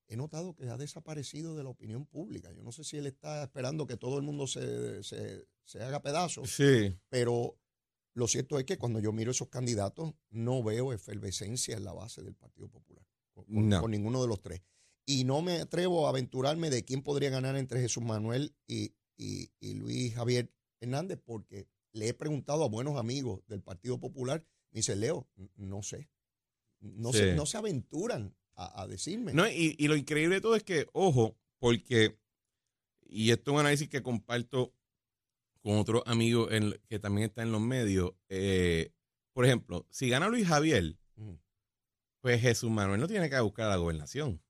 he 0.08 0.18
notado 0.18 0.54
que 0.54 0.70
ha 0.70 0.78
desaparecido 0.78 1.56
de 1.56 1.64
la 1.64 1.70
opinión 1.70 2.06
pública. 2.06 2.52
Yo 2.54 2.62
no 2.62 2.72
sé 2.72 2.84
si 2.84 2.98
él 2.98 3.08
está 3.08 3.42
esperando 3.42 3.88
que 3.88 3.98
todo 3.98 4.18
el 4.18 4.24
mundo 4.24 4.46
se, 4.46 5.02
se, 5.04 5.82
haga 5.82 6.04
pedazos. 6.04 6.52
Sí. 6.52 6.96
Pero 7.10 7.58
lo 8.14 8.28
cierto 8.28 8.60
es 8.60 8.66
que 8.66 8.78
cuando 8.78 9.00
yo 9.00 9.12
miro 9.12 9.32
esos 9.32 9.50
candidatos, 9.50 10.14
no 10.30 10.64
veo 10.64 10.94
efervescencia 10.94 11.78
en 11.78 11.86
la 11.86 11.94
base 11.94 12.22
del 12.22 12.36
Partido 12.36 12.70
Popular. 12.70 13.06
con 13.34 13.92
ninguno 13.92 14.22
de 14.22 14.28
los 14.28 14.42
tres. 14.42 14.62
Y 15.06 15.24
no 15.24 15.42
me 15.42 15.62
atrevo 15.62 16.06
a 16.06 16.10
aventurarme 16.10 16.70
de 16.70 16.84
quién 16.84 17.02
podría 17.02 17.30
ganar 17.30 17.56
entre 17.56 17.82
Jesús 17.82 18.04
Manuel 18.04 18.56
y, 18.68 18.94
Luis 19.62 20.14
Javier 20.14 20.52
Hernández, 20.80 21.20
porque 21.24 21.68
le 21.94 22.10
he 22.10 22.14
preguntado 22.14 22.64
a 22.64 22.70
buenos 22.70 22.98
amigos 22.98 23.42
del 23.48 23.62
Partido 23.62 24.00
Popular. 24.00 24.46
Me 24.72 24.80
dice, 24.80 24.96
Leo, 24.96 25.28
no 25.56 25.82
sé. 25.84 26.10
No, 26.80 27.14
se, 27.14 27.36
no 27.36 27.46
se 27.46 27.58
aventuran 27.58 28.36
a, 28.56 28.88
decirme. 28.88 29.34
No, 29.34 29.48
y, 29.48 29.76
lo 29.88 29.96
increíble 29.96 30.36
de 30.36 30.42
todo 30.42 30.56
es 30.56 30.64
que, 30.64 30.88
ojo, 30.94 31.38
porque, 31.60 32.20
y 33.02 33.32
esto 33.32 33.52
es 33.52 33.56
un 33.56 33.60
análisis 33.62 33.90
que 33.90 34.04
comparto 34.04 34.74
con 35.62 35.78
otro 35.78 36.04
amigo 36.06 36.48
que 36.88 37.00
también 37.00 37.30
está 37.30 37.44
en 37.44 37.52
los 37.52 37.62
medios. 37.62 38.12
Eh, 38.30 38.92
por 39.34 39.46
ejemplo, 39.46 39.86
si 39.90 40.10
gana 40.10 40.28
Luis 40.28 40.48
Javier, 40.48 40.98
pues 42.22 42.42
Jesús 42.42 42.70
Manuel 42.70 43.00
no 43.00 43.08
tiene 43.08 43.30
que 43.30 43.40
buscar 43.40 43.68
a 43.68 43.70
la 43.70 43.76
gobernación. 43.78 44.42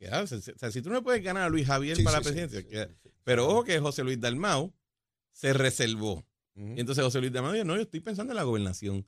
O 0.00 0.26
sea, 0.26 0.70
si 0.70 0.80
tú 0.80 0.90
no 0.90 1.02
puedes 1.02 1.22
ganar 1.22 1.44
a 1.44 1.48
Luis 1.48 1.66
Javier 1.66 1.96
para 2.04 2.18
la 2.18 2.22
presidencia, 2.22 2.64
pero 3.24 3.48
ojo 3.48 3.64
que 3.64 3.78
José 3.80 4.04
Luis 4.04 4.20
Dalmau 4.20 4.72
se 5.32 5.52
reservó. 5.52 6.24
Y 6.54 6.80
entonces 6.80 7.04
José 7.04 7.20
Luis 7.20 7.32
Dalmau 7.32 7.52
dijo, 7.52 7.64
no, 7.64 7.76
yo 7.76 7.82
estoy 7.82 8.00
pensando 8.00 8.32
en 8.32 8.36
la 8.36 8.42
gobernación. 8.42 9.06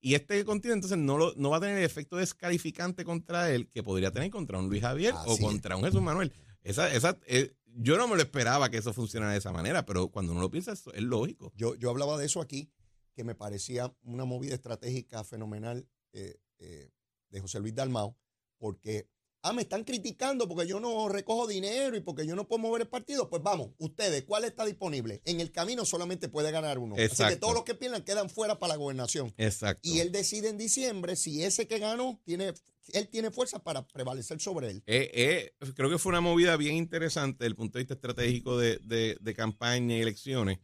Y 0.00 0.14
este 0.14 0.44
continente 0.44 0.86
entonces 0.86 0.98
no, 0.98 1.18
lo, 1.18 1.34
no 1.34 1.50
va 1.50 1.56
a 1.56 1.60
tener 1.60 1.78
el 1.78 1.84
efecto 1.84 2.16
descalificante 2.16 3.04
contra 3.04 3.50
él 3.50 3.68
que 3.68 3.82
podría 3.82 4.12
tener 4.12 4.30
contra 4.30 4.58
un 4.58 4.68
Luis 4.68 4.82
Javier 4.82 5.12
o 5.26 5.36
contra 5.38 5.76
un 5.76 5.84
Jesús 5.84 6.00
Manuel. 6.00 6.32
Esa, 6.68 6.92
esa, 6.92 7.18
eh, 7.26 7.56
yo 7.64 7.96
no 7.96 8.06
me 8.06 8.14
lo 8.14 8.20
esperaba 8.20 8.70
que 8.70 8.76
eso 8.76 8.92
funcionara 8.92 9.32
de 9.32 9.38
esa 9.38 9.52
manera, 9.52 9.86
pero 9.86 10.08
cuando 10.08 10.32
uno 10.32 10.42
lo 10.42 10.50
piensa, 10.50 10.72
es 10.72 10.84
lógico. 11.02 11.50
Yo, 11.56 11.74
yo 11.76 11.88
hablaba 11.88 12.18
de 12.18 12.26
eso 12.26 12.42
aquí, 12.42 12.70
que 13.14 13.24
me 13.24 13.34
parecía 13.34 13.96
una 14.02 14.26
movida 14.26 14.54
estratégica 14.54 15.24
fenomenal 15.24 15.88
eh, 16.12 16.38
eh, 16.58 16.90
de 17.30 17.40
José 17.40 17.58
Luis 17.60 17.74
Dalmao, 17.74 18.18
porque 18.58 19.08
Ah, 19.42 19.52
me 19.52 19.62
están 19.62 19.84
criticando 19.84 20.48
porque 20.48 20.66
yo 20.66 20.80
no 20.80 21.08
recojo 21.08 21.46
dinero 21.46 21.96
y 21.96 22.00
porque 22.00 22.26
yo 22.26 22.34
no 22.34 22.48
puedo 22.48 22.60
mover 22.60 22.82
el 22.82 22.88
partido. 22.88 23.30
Pues 23.30 23.40
vamos, 23.42 23.70
ustedes, 23.78 24.24
¿cuál 24.24 24.44
está 24.44 24.64
disponible? 24.64 25.22
En 25.24 25.40
el 25.40 25.52
camino 25.52 25.84
solamente 25.84 26.28
puede 26.28 26.50
ganar 26.50 26.78
uno. 26.78 26.96
Así 26.96 27.22
que 27.24 27.36
todos 27.36 27.54
los 27.54 27.62
que 27.62 27.74
pierdan 27.74 28.02
quedan 28.02 28.30
fuera 28.30 28.58
para 28.58 28.74
la 28.74 28.76
gobernación. 28.76 29.32
Exacto. 29.36 29.80
Y 29.84 30.00
él 30.00 30.10
decide 30.10 30.48
en 30.48 30.58
diciembre 30.58 31.14
si 31.14 31.44
ese 31.44 31.68
que 31.68 31.78
ganó 31.78 32.20
tiene, 32.24 32.52
él 32.92 33.08
tiene 33.08 33.30
fuerza 33.30 33.62
para 33.62 33.86
prevalecer 33.86 34.40
sobre 34.40 34.70
él. 34.70 34.82
Eh, 34.86 35.10
eh, 35.14 35.72
creo 35.76 35.88
que 35.88 35.98
fue 35.98 36.10
una 36.10 36.20
movida 36.20 36.56
bien 36.56 36.74
interesante 36.74 37.38
desde 37.38 37.50
el 37.50 37.56
punto 37.56 37.78
de 37.78 37.84
vista 37.84 37.94
estratégico 37.94 38.58
de, 38.58 38.78
de, 38.80 39.34
campaña 39.34 39.96
y 39.96 40.00
elecciones. 40.00 40.58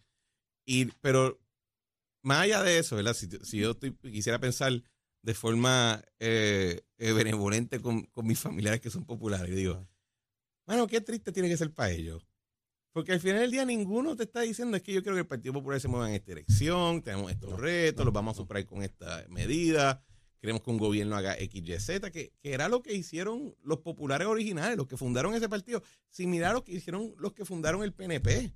Y, 0.66 0.86
pero 1.00 1.40
más 2.22 2.40
allá 2.40 2.62
de 2.62 2.78
eso, 2.78 2.96
¿verdad? 2.96 3.14
Si, 3.14 3.28
si 3.44 3.58
yo 3.58 3.78
quisiera 3.78 4.40
pensar 4.40 4.82
de 5.24 5.32
forma 5.32 6.04
eh, 6.20 6.82
eh, 6.98 7.12
benevolente 7.12 7.80
con, 7.80 8.06
mis 8.22 8.38
familiares 8.38 8.80
que 8.80 8.90
son 8.90 9.06
populares. 9.06 9.50
Y 9.50 9.56
digo, 9.56 9.88
bueno, 10.66 10.86
qué 10.86 11.00
triste 11.00 11.32
tiene 11.32 11.48
que 11.48 11.56
ser 11.56 11.72
para 11.72 11.90
ellos. 11.90 12.26
Porque 12.92 13.12
al 13.12 13.20
final 13.20 13.40
del 13.40 13.50
día 13.50 13.64
ninguno 13.64 14.14
te 14.14 14.24
está 14.24 14.42
diciendo 14.42 14.76
es 14.76 14.82
que 14.82 14.92
yo 14.92 15.02
creo 15.02 15.14
que 15.14 15.20
el 15.20 15.26
Partido 15.26 15.54
Popular 15.54 15.80
se 15.80 15.88
mueva 15.88 16.08
en 16.08 16.14
esta 16.14 16.32
elección, 16.32 17.02
tenemos 17.02 17.32
estos 17.32 17.58
retos, 17.58 18.04
los 18.04 18.14
vamos 18.14 18.36
a 18.36 18.42
superar 18.42 18.66
con 18.66 18.82
esta 18.82 19.24
medida, 19.30 20.04
queremos 20.38 20.62
que 20.62 20.70
un 20.70 20.78
gobierno 20.78 21.16
haga 21.16 21.34
XYZ, 21.34 22.10
que, 22.12 22.34
que 22.40 22.52
era 22.52 22.68
lo 22.68 22.82
que 22.82 22.94
hicieron 22.94 23.56
los 23.62 23.78
populares 23.78 24.28
originales, 24.28 24.76
los 24.76 24.86
que 24.86 24.98
fundaron 24.98 25.34
ese 25.34 25.48
partido, 25.48 25.82
similar 26.10 26.50
a 26.50 26.54
lo 26.54 26.64
que 26.64 26.72
hicieron 26.72 27.14
los 27.18 27.32
que 27.32 27.46
fundaron 27.46 27.82
el 27.82 27.94
PNP. 27.94 28.52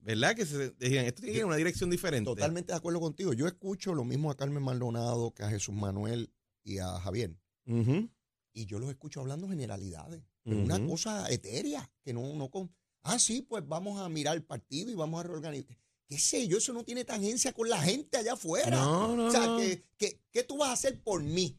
¿Verdad? 0.00 0.36
Que 0.36 0.46
se 0.46 0.70
decían, 0.70 1.06
esto 1.06 1.22
tiene 1.22 1.44
una 1.44 1.56
dirección 1.56 1.90
diferente. 1.90 2.26
Totalmente 2.26 2.72
de 2.72 2.78
acuerdo 2.78 3.00
contigo. 3.00 3.32
Yo 3.32 3.46
escucho 3.46 3.94
lo 3.94 4.04
mismo 4.04 4.30
a 4.30 4.36
Carmen 4.36 4.62
Maldonado 4.62 5.32
que 5.34 5.42
a 5.42 5.48
Jesús 5.48 5.74
Manuel 5.74 6.32
y 6.62 6.78
a 6.78 7.00
Javier. 7.00 7.36
Y 7.66 8.66
yo 8.66 8.78
los 8.78 8.90
escucho 8.90 9.20
hablando 9.20 9.48
generalidades. 9.48 10.22
una 10.44 10.84
cosa 10.86 11.30
etérea, 11.30 11.90
que 12.02 12.12
no, 12.12 12.34
no 12.34 12.50
con. 12.50 12.70
Ah, 13.02 13.18
sí, 13.18 13.42
pues 13.42 13.66
vamos 13.66 14.00
a 14.00 14.08
mirar 14.08 14.36
el 14.36 14.44
partido 14.44 14.90
y 14.90 14.94
vamos 14.94 15.20
a 15.20 15.26
reorganizar. 15.26 15.76
¿Qué 16.06 16.18
sé 16.18 16.46
yo? 16.46 16.58
Eso 16.58 16.72
no 16.72 16.84
tiene 16.84 17.04
tangencia 17.04 17.52
con 17.52 17.68
la 17.68 17.80
gente 17.80 18.18
allá 18.18 18.34
afuera. 18.34 18.76
No, 18.76 19.16
no, 19.16 19.26
o 19.26 19.30
sea, 19.30 19.56
¿qué 19.96 20.42
tú 20.44 20.58
vas 20.58 20.68
a 20.68 20.72
hacer 20.72 21.02
por 21.02 21.22
mí? 21.22 21.56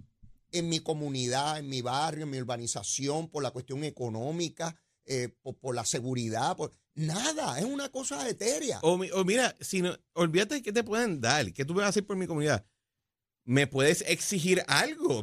En 0.52 0.70
mi 0.70 0.80
comunidad, 0.80 1.58
en 1.58 1.68
mi 1.68 1.82
barrio, 1.82 2.26
en 2.26 2.30
mi 2.30 2.38
urbanización, 2.38 3.30
por 3.30 3.42
la 3.42 3.50
cuestión 3.50 3.84
económica, 3.84 4.78
eh, 5.06 5.30
por, 5.60 5.74
la 5.74 5.84
seguridad. 5.84 6.56
Por, 6.56 6.72
nada, 6.96 7.60
es 7.60 7.66
una 7.66 7.90
cosa 7.90 8.28
etérea. 8.30 8.80
O, 8.82 8.98
mira, 9.24 9.56
si 9.60 9.82
no, 9.82 9.98
olvídate 10.14 10.62
que 10.62 10.74
te 10.74 10.84
pueden 10.84 11.22
dar, 11.22 11.52
¿qué 11.54 11.66
tú 11.66 11.74
vas 11.74 11.86
a 11.86 11.90
hacer 11.90 12.06
por 12.06 12.16
mi 12.16 12.28
comunidad? 12.28 12.66
¿Me 13.46 13.68
puedes 13.68 14.02
exigir 14.02 14.64
algo? 14.68 15.22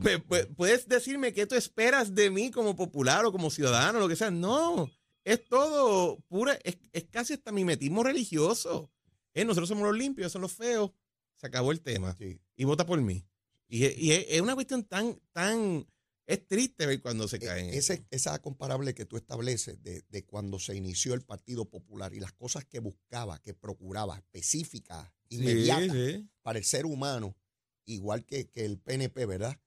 ¿Puedes 0.57 0.89
decirme 0.89 1.33
qué 1.33 1.47
tú 1.47 1.55
esperas 1.55 2.15
de 2.15 2.31
mí 2.31 2.51
como 2.51 2.77
popular 2.77 3.25
o 3.25 3.33
como 3.33 3.51
ciudadano, 3.51 3.99
lo 3.99 4.09
que 4.09 4.17
sea? 4.17 4.31
No, 4.31 4.91
es 5.25 5.47
todo 5.49 6.19
pura, 6.29 6.59
es, 6.65 6.77
casi 7.11 7.35
hasta 7.35 7.53
mimetismo 7.53 8.03
religioso. 8.03 8.91
Eh, 9.33 9.45
nosotros 9.45 9.69
somos 9.69 9.85
los 9.85 9.97
limpios, 9.97 10.33
son 10.33 10.43
los 10.43 10.53
feos. 10.53 10.91
Se 11.37 11.47
acabó 11.47 11.73
el 11.73 11.81
tema. 11.81 12.15
Y 12.57 12.65
vota 12.65 12.85
por 12.85 13.01
mí. 13.01 13.25
Y, 13.69 13.87
y 13.87 14.13
es, 14.13 14.41
una 14.41 14.55
cuestión 14.55 14.85
tan, 14.85 15.19
tan 15.33 15.87
es 16.31 16.47
triste 16.47 16.87
ver 16.87 17.01
cuando 17.01 17.27
se 17.27 17.37
e, 17.37 17.41
caen. 17.41 17.75
Ese, 17.75 18.07
esa 18.11 18.41
comparable 18.41 18.95
que 18.95 19.05
tú 19.05 19.17
estableces 19.17 19.83
de, 19.83 20.25
cuando 20.27 20.59
se 20.59 20.77
inició 20.77 21.15
el 21.15 21.23
Partido 21.23 21.69
Popular 21.69 22.15
y 22.15 22.21
las 22.21 22.33
cosas 22.33 22.65
que 22.65 22.79
buscaba, 22.79 23.41
que 23.41 23.53
procuraba, 23.53 24.17
específicas, 24.17 25.11
inmediatas 25.29 25.97
para 26.43 26.59
el 26.59 26.65
ser 26.65 26.87
humano, 26.87 27.37
igual 27.85 28.25
que, 28.25 28.49
el 28.55 28.79
PNP, 28.79 29.27
¿verdad? 29.27 29.61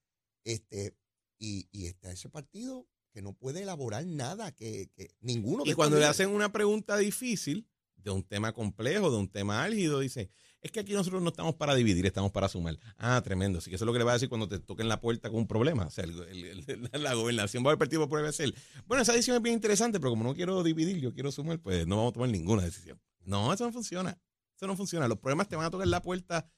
Este, 0.45 0.95
y, 1.37 1.67
y 1.71 1.87
está 1.87 2.11
ese 2.11 2.29
partido 2.29 2.87
que 3.11 3.21
no 3.21 3.33
puede 3.33 3.61
elaborar 3.61 4.05
nada, 4.05 4.53
que, 4.53 4.89
que 4.95 5.15
ninguno. 5.19 5.63
Y 5.65 5.73
cuando 5.73 5.99
le 5.99 6.05
hacen 6.05 6.29
una 6.29 6.51
pregunta 6.51 6.97
difícil 6.97 7.69
de 8.03 8.11
un 8.11 8.23
tema 8.23 8.53
complejo, 8.53 9.11
de 9.11 9.17
un 9.17 9.27
tema 9.27 9.63
álgido, 9.63 9.99
dice, 9.99 10.29
es 10.61 10.71
que 10.71 10.79
aquí 10.79 10.93
nosotros 10.93 11.21
no 11.21 11.29
estamos 11.29 11.55
para 11.55 11.75
dividir, 11.75 12.05
estamos 12.05 12.31
para 12.31 12.47
sumar. 12.47 12.79
Ah, 12.97 13.21
tremendo. 13.23 13.59
Así 13.59 13.69
que 13.69 13.75
eso 13.75 13.83
es 13.83 13.85
lo 13.85 13.93
que 13.93 13.99
le 13.99 14.05
va 14.05 14.11
a 14.11 14.15
decir 14.15 14.29
cuando 14.29 14.47
te 14.47 14.59
toquen 14.59 14.87
la 14.87 15.01
puerta 15.01 15.29
con 15.29 15.39
un 15.39 15.47
problema. 15.47 15.85
O 15.87 15.91
sea, 15.91 16.05
la 16.05 17.13
gobernación 17.13 17.63
va 17.63 17.67
a 17.67 17.71
haber 17.71 17.79
partido 17.79 18.07
por 18.07 18.33
ser. 18.33 18.53
Bueno, 18.85 19.03
esa 19.03 19.11
decisión 19.11 19.35
es 19.37 19.43
bien 19.43 19.55
interesante, 19.55 19.99
pero 19.99 20.11
como 20.11 20.23
no 20.23 20.33
quiero 20.33 20.63
dividir, 20.63 20.99
yo 20.99 21.13
quiero 21.13 21.31
sumar, 21.31 21.59
pues 21.59 21.85
no 21.85 21.97
vamos 21.97 22.11
a 22.11 22.13
tomar 22.13 22.29
ninguna 22.29 22.63
decisión. 22.63 22.99
No, 23.25 23.51
eso 23.53 23.65
no 23.65 23.73
funciona. 23.73 24.17
Eso 24.55 24.67
no 24.67 24.77
funciona. 24.77 25.07
Los 25.07 25.19
problemas 25.19 25.49
te 25.49 25.55
van 25.55 25.65
a 25.65 25.71
tocar 25.71 25.87
la 25.87 26.01
puerta. 26.01 26.49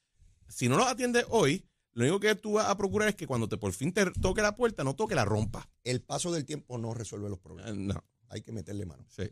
Si 0.47 0.69
no 0.69 0.77
los 0.77 0.88
atiendes 0.88 1.25
hoy, 1.29 1.65
lo 1.93 2.03
único 2.03 2.19
que 2.19 2.36
tú 2.36 2.53
vas 2.53 2.67
a 2.67 2.77
procurar 2.77 3.10
es 3.10 3.15
que 3.15 3.25
cuando 3.25 3.47
te 3.47 3.58
por 3.58 3.73
fin 3.73 3.91
te 3.91 4.05
toque 4.12 4.41
la 4.41 4.55
puerta, 4.55 4.84
no 4.84 4.95
toque 4.95 5.15
la 5.15 5.25
rompa. 5.25 5.67
El 5.84 6.01
paso 6.01 6.31
del 6.31 6.45
tiempo 6.45 6.77
no 6.77 6.93
resuelve 6.93 7.29
los 7.29 7.39
problemas. 7.39 7.71
Eh, 7.71 7.75
no. 7.75 8.03
Hay 8.29 8.41
que 8.41 8.51
meterle 8.51 8.86
mano. 8.86 9.05
Sí. 9.08 9.23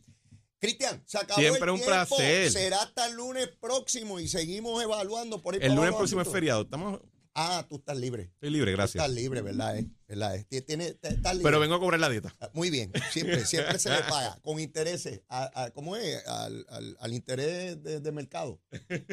Cristian, 0.64 1.04
se 1.06 1.18
acabó 1.18 1.42
Siempre 1.42 1.64
el 1.66 1.70
un 1.72 1.82
placer. 1.82 2.50
Será 2.50 2.84
hasta 2.84 3.08
el 3.08 3.16
lunes 3.16 3.50
próximo 3.60 4.20
y 4.20 4.30
seguimos 4.30 4.82
evaluando 4.82 5.42
por 5.42 5.62
El 5.62 5.76
lunes 5.76 5.94
próximo 5.94 6.22
es 6.22 6.28
feriado. 6.30 6.62
Estamos 6.62 7.02
Ah, 7.36 7.66
tú 7.68 7.78
estás 7.78 7.98
libre. 7.98 8.30
Estoy 8.36 8.52
libre, 8.52 8.72
gracias. 8.72 9.04
estás 9.04 9.14
libre, 9.14 9.42
¿verdad? 9.42 9.78
Eh? 9.78 9.90
¿verdad? 10.08 10.36
Eh? 10.36 10.62
Tiene, 10.62 10.88
estás 11.02 11.34
libre. 11.34 11.44
Pero 11.44 11.60
vengo 11.60 11.76
a 11.76 11.80
cobrar 11.80 12.00
la 12.00 12.08
dieta. 12.08 12.34
Ah, 12.40 12.50
muy 12.54 12.70
bien, 12.70 12.92
siempre, 13.12 13.44
siempre 13.46 13.80
se 13.80 13.90
le 13.90 13.98
paga, 14.10 14.40
con 14.44 14.60
intereses. 14.60 15.22
¿Cómo 15.74 15.96
es? 15.96 16.26
Al, 16.28 16.66
al, 17.00 17.14
interés 17.14 17.82
de, 17.82 18.00
de, 18.00 18.12
mercado. 18.12 18.62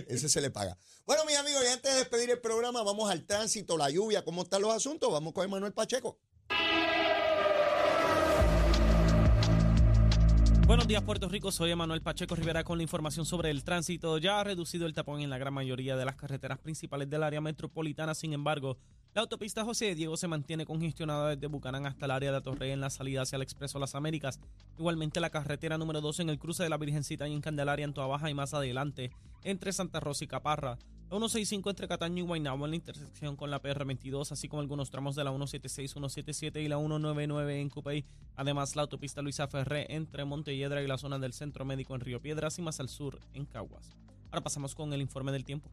Ese 0.06 0.28
se 0.28 0.40
le 0.42 0.50
paga. 0.50 0.76
Bueno, 1.06 1.24
mis 1.24 1.36
amigos, 1.36 1.62
y 1.64 1.72
antes 1.72 1.92
de 1.92 1.98
despedir 2.00 2.30
el 2.30 2.40
programa, 2.40 2.82
vamos 2.82 3.10
al 3.10 3.24
tránsito, 3.24 3.78
la 3.78 3.88
lluvia, 3.88 4.22
cómo 4.22 4.42
están 4.42 4.60
los 4.60 4.74
asuntos. 4.74 5.10
Vamos 5.10 5.32
con 5.32 5.48
Manuel 5.48 5.72
Pacheco. 5.72 6.20
Buenos 10.70 10.86
días, 10.86 11.02
Puerto 11.02 11.28
Rico. 11.28 11.50
Soy 11.50 11.72
Emanuel 11.72 12.00
Pacheco 12.00 12.36
Rivera 12.36 12.62
con 12.62 12.78
la 12.78 12.84
información 12.84 13.26
sobre 13.26 13.50
el 13.50 13.64
tránsito. 13.64 14.18
Ya 14.18 14.38
ha 14.38 14.44
reducido 14.44 14.86
el 14.86 14.94
tapón 14.94 15.20
en 15.20 15.28
la 15.28 15.36
gran 15.36 15.52
mayoría 15.52 15.96
de 15.96 16.04
las 16.04 16.14
carreteras 16.14 16.60
principales 16.60 17.10
del 17.10 17.24
área 17.24 17.40
metropolitana. 17.40 18.14
Sin 18.14 18.32
embargo, 18.32 18.78
la 19.12 19.22
autopista 19.22 19.64
José 19.64 19.96
Diego 19.96 20.16
se 20.16 20.28
mantiene 20.28 20.64
congestionada 20.64 21.30
desde 21.30 21.48
Bucanán 21.48 21.86
hasta 21.86 22.04
el 22.04 22.12
área 22.12 22.30
de 22.30 22.36
Atorrey 22.36 22.70
en 22.70 22.80
la 22.80 22.88
salida 22.88 23.22
hacia 23.22 23.34
el 23.34 23.42
Expreso 23.42 23.80
Las 23.80 23.96
Américas. 23.96 24.38
Igualmente, 24.78 25.18
la 25.18 25.30
carretera 25.30 25.76
número 25.76 26.00
2 26.00 26.20
en 26.20 26.30
el 26.30 26.38
cruce 26.38 26.62
de 26.62 26.68
la 26.68 26.78
Virgencita 26.78 27.26
y 27.26 27.32
en 27.32 27.40
Candelaria 27.40 27.84
en 27.84 27.92
Baja 27.92 28.30
y 28.30 28.34
más 28.34 28.54
adelante 28.54 29.10
entre 29.42 29.72
Santa 29.72 29.98
Rosa 29.98 30.22
y 30.22 30.28
Caparra. 30.28 30.78
165 31.10 31.70
entre 31.70 31.88
Cataño 31.88 32.22
y 32.22 32.26
Guaynabo 32.26 32.64
en 32.66 32.70
la 32.70 32.76
intersección 32.76 33.34
con 33.34 33.50
la 33.50 33.60
PR22, 33.60 34.30
así 34.30 34.46
como 34.46 34.62
algunos 34.62 34.90
tramos 34.90 35.16
de 35.16 35.24
la 35.24 35.30
176, 35.30 35.90
177 35.90 36.62
y 36.62 36.68
la 36.68 36.76
199 36.76 37.60
en 37.60 37.68
Cupey. 37.68 38.04
Además, 38.36 38.76
la 38.76 38.82
autopista 38.82 39.20
Luisa 39.20 39.48
Ferré 39.48 39.92
entre 39.92 40.24
Montelledra 40.24 40.84
y 40.84 40.86
la 40.86 40.98
zona 40.98 41.18
del 41.18 41.32
Centro 41.32 41.64
Médico 41.64 41.96
en 41.96 42.02
Río 42.02 42.22
Piedras 42.22 42.60
y 42.60 42.62
más 42.62 42.78
al 42.78 42.88
sur 42.88 43.18
en 43.34 43.44
Caguas. 43.44 43.96
Ahora 44.30 44.44
pasamos 44.44 44.76
con 44.76 44.92
el 44.92 45.00
informe 45.00 45.32
del 45.32 45.44
tiempo. 45.44 45.68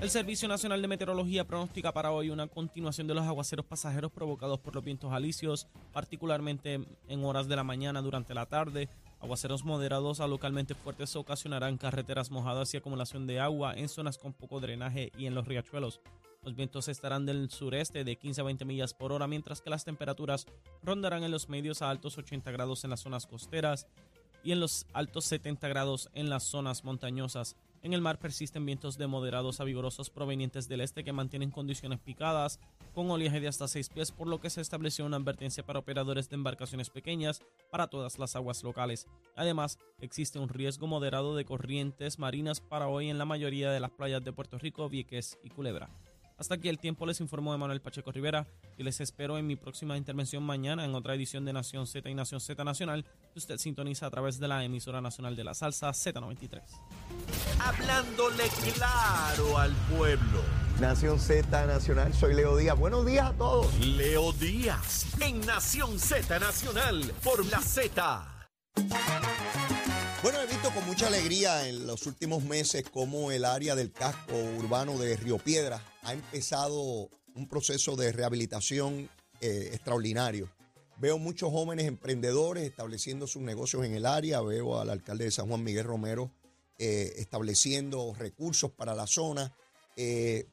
El 0.00 0.10
Servicio 0.10 0.48
Nacional 0.48 0.82
de 0.82 0.88
Meteorología 0.88 1.46
pronostica 1.46 1.92
para 1.92 2.10
hoy 2.10 2.30
una 2.30 2.48
continuación 2.48 3.06
de 3.06 3.14
los 3.14 3.24
aguaceros 3.24 3.64
pasajeros 3.64 4.10
provocados 4.10 4.58
por 4.58 4.74
los 4.74 4.82
vientos 4.82 5.12
alisios, 5.12 5.68
particularmente 5.92 6.84
en 7.06 7.24
horas 7.24 7.46
de 7.46 7.54
la 7.54 7.62
mañana 7.62 8.02
durante 8.02 8.34
la 8.34 8.46
tarde, 8.46 8.88
Aguaceros 9.24 9.64
moderados 9.64 10.20
a 10.20 10.26
localmente 10.26 10.74
fuertes 10.74 11.16
ocasionarán 11.16 11.78
carreteras 11.78 12.30
mojadas 12.30 12.74
y 12.74 12.76
acumulación 12.76 13.26
de 13.26 13.40
agua 13.40 13.72
en 13.74 13.88
zonas 13.88 14.18
con 14.18 14.34
poco 14.34 14.60
drenaje 14.60 15.12
y 15.16 15.24
en 15.24 15.34
los 15.34 15.48
riachuelos. 15.48 16.02
Los 16.42 16.54
vientos 16.54 16.88
estarán 16.88 17.24
del 17.24 17.48
sureste 17.48 18.04
de 18.04 18.16
15 18.16 18.42
a 18.42 18.44
20 18.44 18.66
millas 18.66 18.92
por 18.92 19.12
hora, 19.12 19.26
mientras 19.26 19.62
que 19.62 19.70
las 19.70 19.86
temperaturas 19.86 20.44
rondarán 20.82 21.24
en 21.24 21.30
los 21.30 21.48
medios 21.48 21.80
a 21.80 21.88
altos 21.88 22.18
80 22.18 22.50
grados 22.50 22.84
en 22.84 22.90
las 22.90 23.00
zonas 23.00 23.26
costeras 23.26 23.86
y 24.42 24.52
en 24.52 24.60
los 24.60 24.86
altos 24.92 25.24
70 25.24 25.68
grados 25.68 26.10
en 26.12 26.28
las 26.28 26.42
zonas 26.42 26.84
montañosas. 26.84 27.56
En 27.84 27.92
el 27.92 28.00
mar 28.00 28.18
persisten 28.18 28.64
vientos 28.64 28.96
de 28.96 29.06
moderados 29.06 29.60
a 29.60 29.64
vigorosos 29.64 30.08
provenientes 30.08 30.68
del 30.68 30.80
este 30.80 31.04
que 31.04 31.12
mantienen 31.12 31.50
condiciones 31.50 32.00
picadas, 32.00 32.58
con 32.94 33.10
oleaje 33.10 33.40
de 33.40 33.48
hasta 33.48 33.68
6 33.68 33.90
pies, 33.90 34.10
por 34.10 34.26
lo 34.26 34.40
que 34.40 34.48
se 34.48 34.62
estableció 34.62 35.04
una 35.04 35.18
advertencia 35.18 35.66
para 35.66 35.80
operadores 35.80 36.30
de 36.30 36.36
embarcaciones 36.36 36.88
pequeñas 36.88 37.42
para 37.70 37.88
todas 37.88 38.18
las 38.18 38.36
aguas 38.36 38.64
locales. 38.64 39.06
Además, 39.36 39.78
existe 40.00 40.38
un 40.38 40.48
riesgo 40.48 40.86
moderado 40.86 41.36
de 41.36 41.44
corrientes 41.44 42.18
marinas 42.18 42.62
para 42.62 42.88
hoy 42.88 43.10
en 43.10 43.18
la 43.18 43.26
mayoría 43.26 43.70
de 43.70 43.80
las 43.80 43.90
playas 43.90 44.24
de 44.24 44.32
Puerto 44.32 44.58
Rico, 44.58 44.88
Vieques 44.88 45.38
y 45.42 45.50
Culebra. 45.50 45.90
Hasta 46.36 46.56
aquí 46.56 46.68
el 46.68 46.78
tiempo 46.78 47.06
les 47.06 47.20
informó 47.20 47.56
Manuel 47.56 47.80
Pacheco 47.80 48.10
Rivera 48.10 48.46
y 48.76 48.82
les 48.82 49.00
espero 49.00 49.38
en 49.38 49.46
mi 49.46 49.54
próxima 49.54 49.96
intervención 49.96 50.42
mañana 50.42 50.84
en 50.84 50.94
otra 50.94 51.14
edición 51.14 51.44
de 51.44 51.52
Nación 51.52 51.86
Z 51.86 52.08
y 52.10 52.14
Nación 52.14 52.40
Z 52.40 52.64
Nacional 52.64 53.04
que 53.32 53.38
usted 53.38 53.56
sintoniza 53.58 54.06
a 54.06 54.10
través 54.10 54.40
de 54.40 54.48
la 54.48 54.64
emisora 54.64 55.00
nacional 55.00 55.36
de 55.36 55.44
la 55.44 55.54
salsa 55.54 55.90
Z93. 55.90 56.62
Hablándole 57.60 58.44
claro 58.74 59.58
al 59.58 59.72
pueblo. 59.96 60.42
Nación 60.80 61.20
Z 61.20 61.66
Nacional, 61.66 62.12
soy 62.14 62.34
Leo 62.34 62.56
Díaz. 62.56 62.76
Buenos 62.76 63.06
días 63.06 63.30
a 63.30 63.32
todos. 63.34 63.78
Leo 63.78 64.32
Díaz, 64.32 65.06
en 65.20 65.40
Nación 65.46 66.00
Z 66.00 66.40
Nacional, 66.40 67.12
por 67.22 67.46
la 67.46 67.60
Z. 67.60 68.26
Con 70.74 70.86
mucha 70.86 71.06
alegría 71.06 71.68
en 71.68 71.86
los 71.86 72.04
últimos 72.06 72.42
meses 72.42 72.82
cómo 72.92 73.30
el 73.30 73.44
área 73.44 73.76
del 73.76 73.92
casco 73.92 74.34
urbano 74.58 74.98
de 74.98 75.16
Río 75.16 75.38
Piedra 75.38 75.80
ha 76.02 76.12
empezado 76.12 77.08
un 77.36 77.48
proceso 77.48 77.94
de 77.94 78.10
rehabilitación 78.10 79.08
eh, 79.40 79.70
extraordinario. 79.72 80.50
Veo 80.98 81.16
muchos 81.18 81.52
jóvenes 81.52 81.86
emprendedores 81.86 82.64
estableciendo 82.64 83.28
sus 83.28 83.42
negocios 83.42 83.84
en 83.84 83.94
el 83.94 84.04
área. 84.04 84.40
Veo 84.40 84.80
al 84.80 84.90
alcalde 84.90 85.26
de 85.26 85.30
San 85.30 85.46
Juan 85.46 85.62
Miguel 85.62 85.84
Romero 85.84 86.32
eh, 86.78 87.12
estableciendo 87.18 88.12
recursos 88.18 88.72
para 88.72 88.96
la 88.96 89.06
zona, 89.06 89.54
eh, 89.96 90.48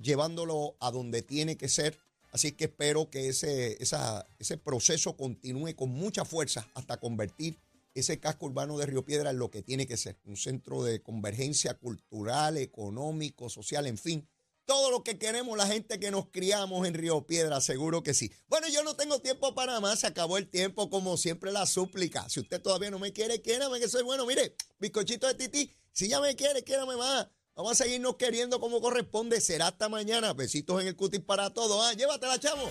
llevándolo 0.00 0.76
a 0.78 0.92
donde 0.92 1.22
tiene 1.22 1.56
que 1.56 1.68
ser. 1.68 1.98
Así 2.30 2.52
que 2.52 2.66
espero 2.66 3.10
que 3.10 3.28
ese 3.28 4.56
proceso 4.62 5.16
continúe 5.16 5.74
con 5.74 5.90
mucha 5.90 6.24
fuerza 6.24 6.68
hasta 6.74 6.98
convertir 6.98 7.58
ese 7.94 8.20
casco 8.20 8.46
urbano 8.46 8.76
de 8.76 8.86
Río 8.86 9.04
Piedra 9.04 9.30
en 9.30 9.38
lo 9.38 9.50
que 9.50 9.62
tiene 9.62 9.86
que 9.86 9.96
ser, 9.96 10.18
un 10.24 10.36
centro 10.36 10.82
de 10.82 11.02
convergencia 11.02 11.74
cultural, 11.74 12.58
económico, 12.58 13.48
social, 13.48 13.86
en 13.86 13.98
fin, 13.98 14.28
todo 14.64 14.90
lo 14.90 15.04
que 15.04 15.18
queremos 15.18 15.56
la 15.56 15.66
gente 15.66 16.00
que 16.00 16.10
nos 16.10 16.28
criamos 16.30 16.86
en 16.86 16.94
Río 16.94 17.26
Piedra, 17.26 17.60
seguro 17.60 18.02
que 18.02 18.14
sí. 18.14 18.32
Bueno, 18.48 18.66
yo 18.68 18.82
no 18.82 18.96
tengo 18.96 19.20
tiempo 19.20 19.54
para 19.54 19.80
más, 19.80 20.00
se 20.00 20.06
acabó 20.06 20.38
el 20.38 20.48
tiempo, 20.48 20.90
como 20.90 21.16
siempre 21.16 21.52
la 21.52 21.66
súplica. 21.66 22.28
Si 22.28 22.40
usted 22.40 22.60
todavía 22.60 22.90
no 22.90 22.98
me 22.98 23.12
quiere, 23.12 23.42
quiérame 23.42 23.78
que 23.78 23.88
soy 23.88 24.02
bueno. 24.02 24.26
Mire, 24.26 24.56
bizcochito 24.78 25.26
de 25.26 25.34
tití, 25.34 25.70
si 25.92 26.08
ya 26.08 26.20
me 26.20 26.34
quiere, 26.34 26.64
quiérame 26.64 26.96
más. 26.96 27.28
Vamos 27.56 27.72
a 27.72 27.84
seguirnos 27.84 28.16
queriendo 28.16 28.58
como 28.58 28.80
corresponde. 28.80 29.40
Será 29.40 29.68
hasta 29.68 29.88
mañana. 29.88 30.32
Besitos 30.32 30.80
en 30.82 30.88
el 30.88 30.96
cutis 30.96 31.20
para 31.20 31.50
todos. 31.50 31.86
Ah, 31.86 31.92
llévatela, 31.92 32.38
chavo. 32.40 32.68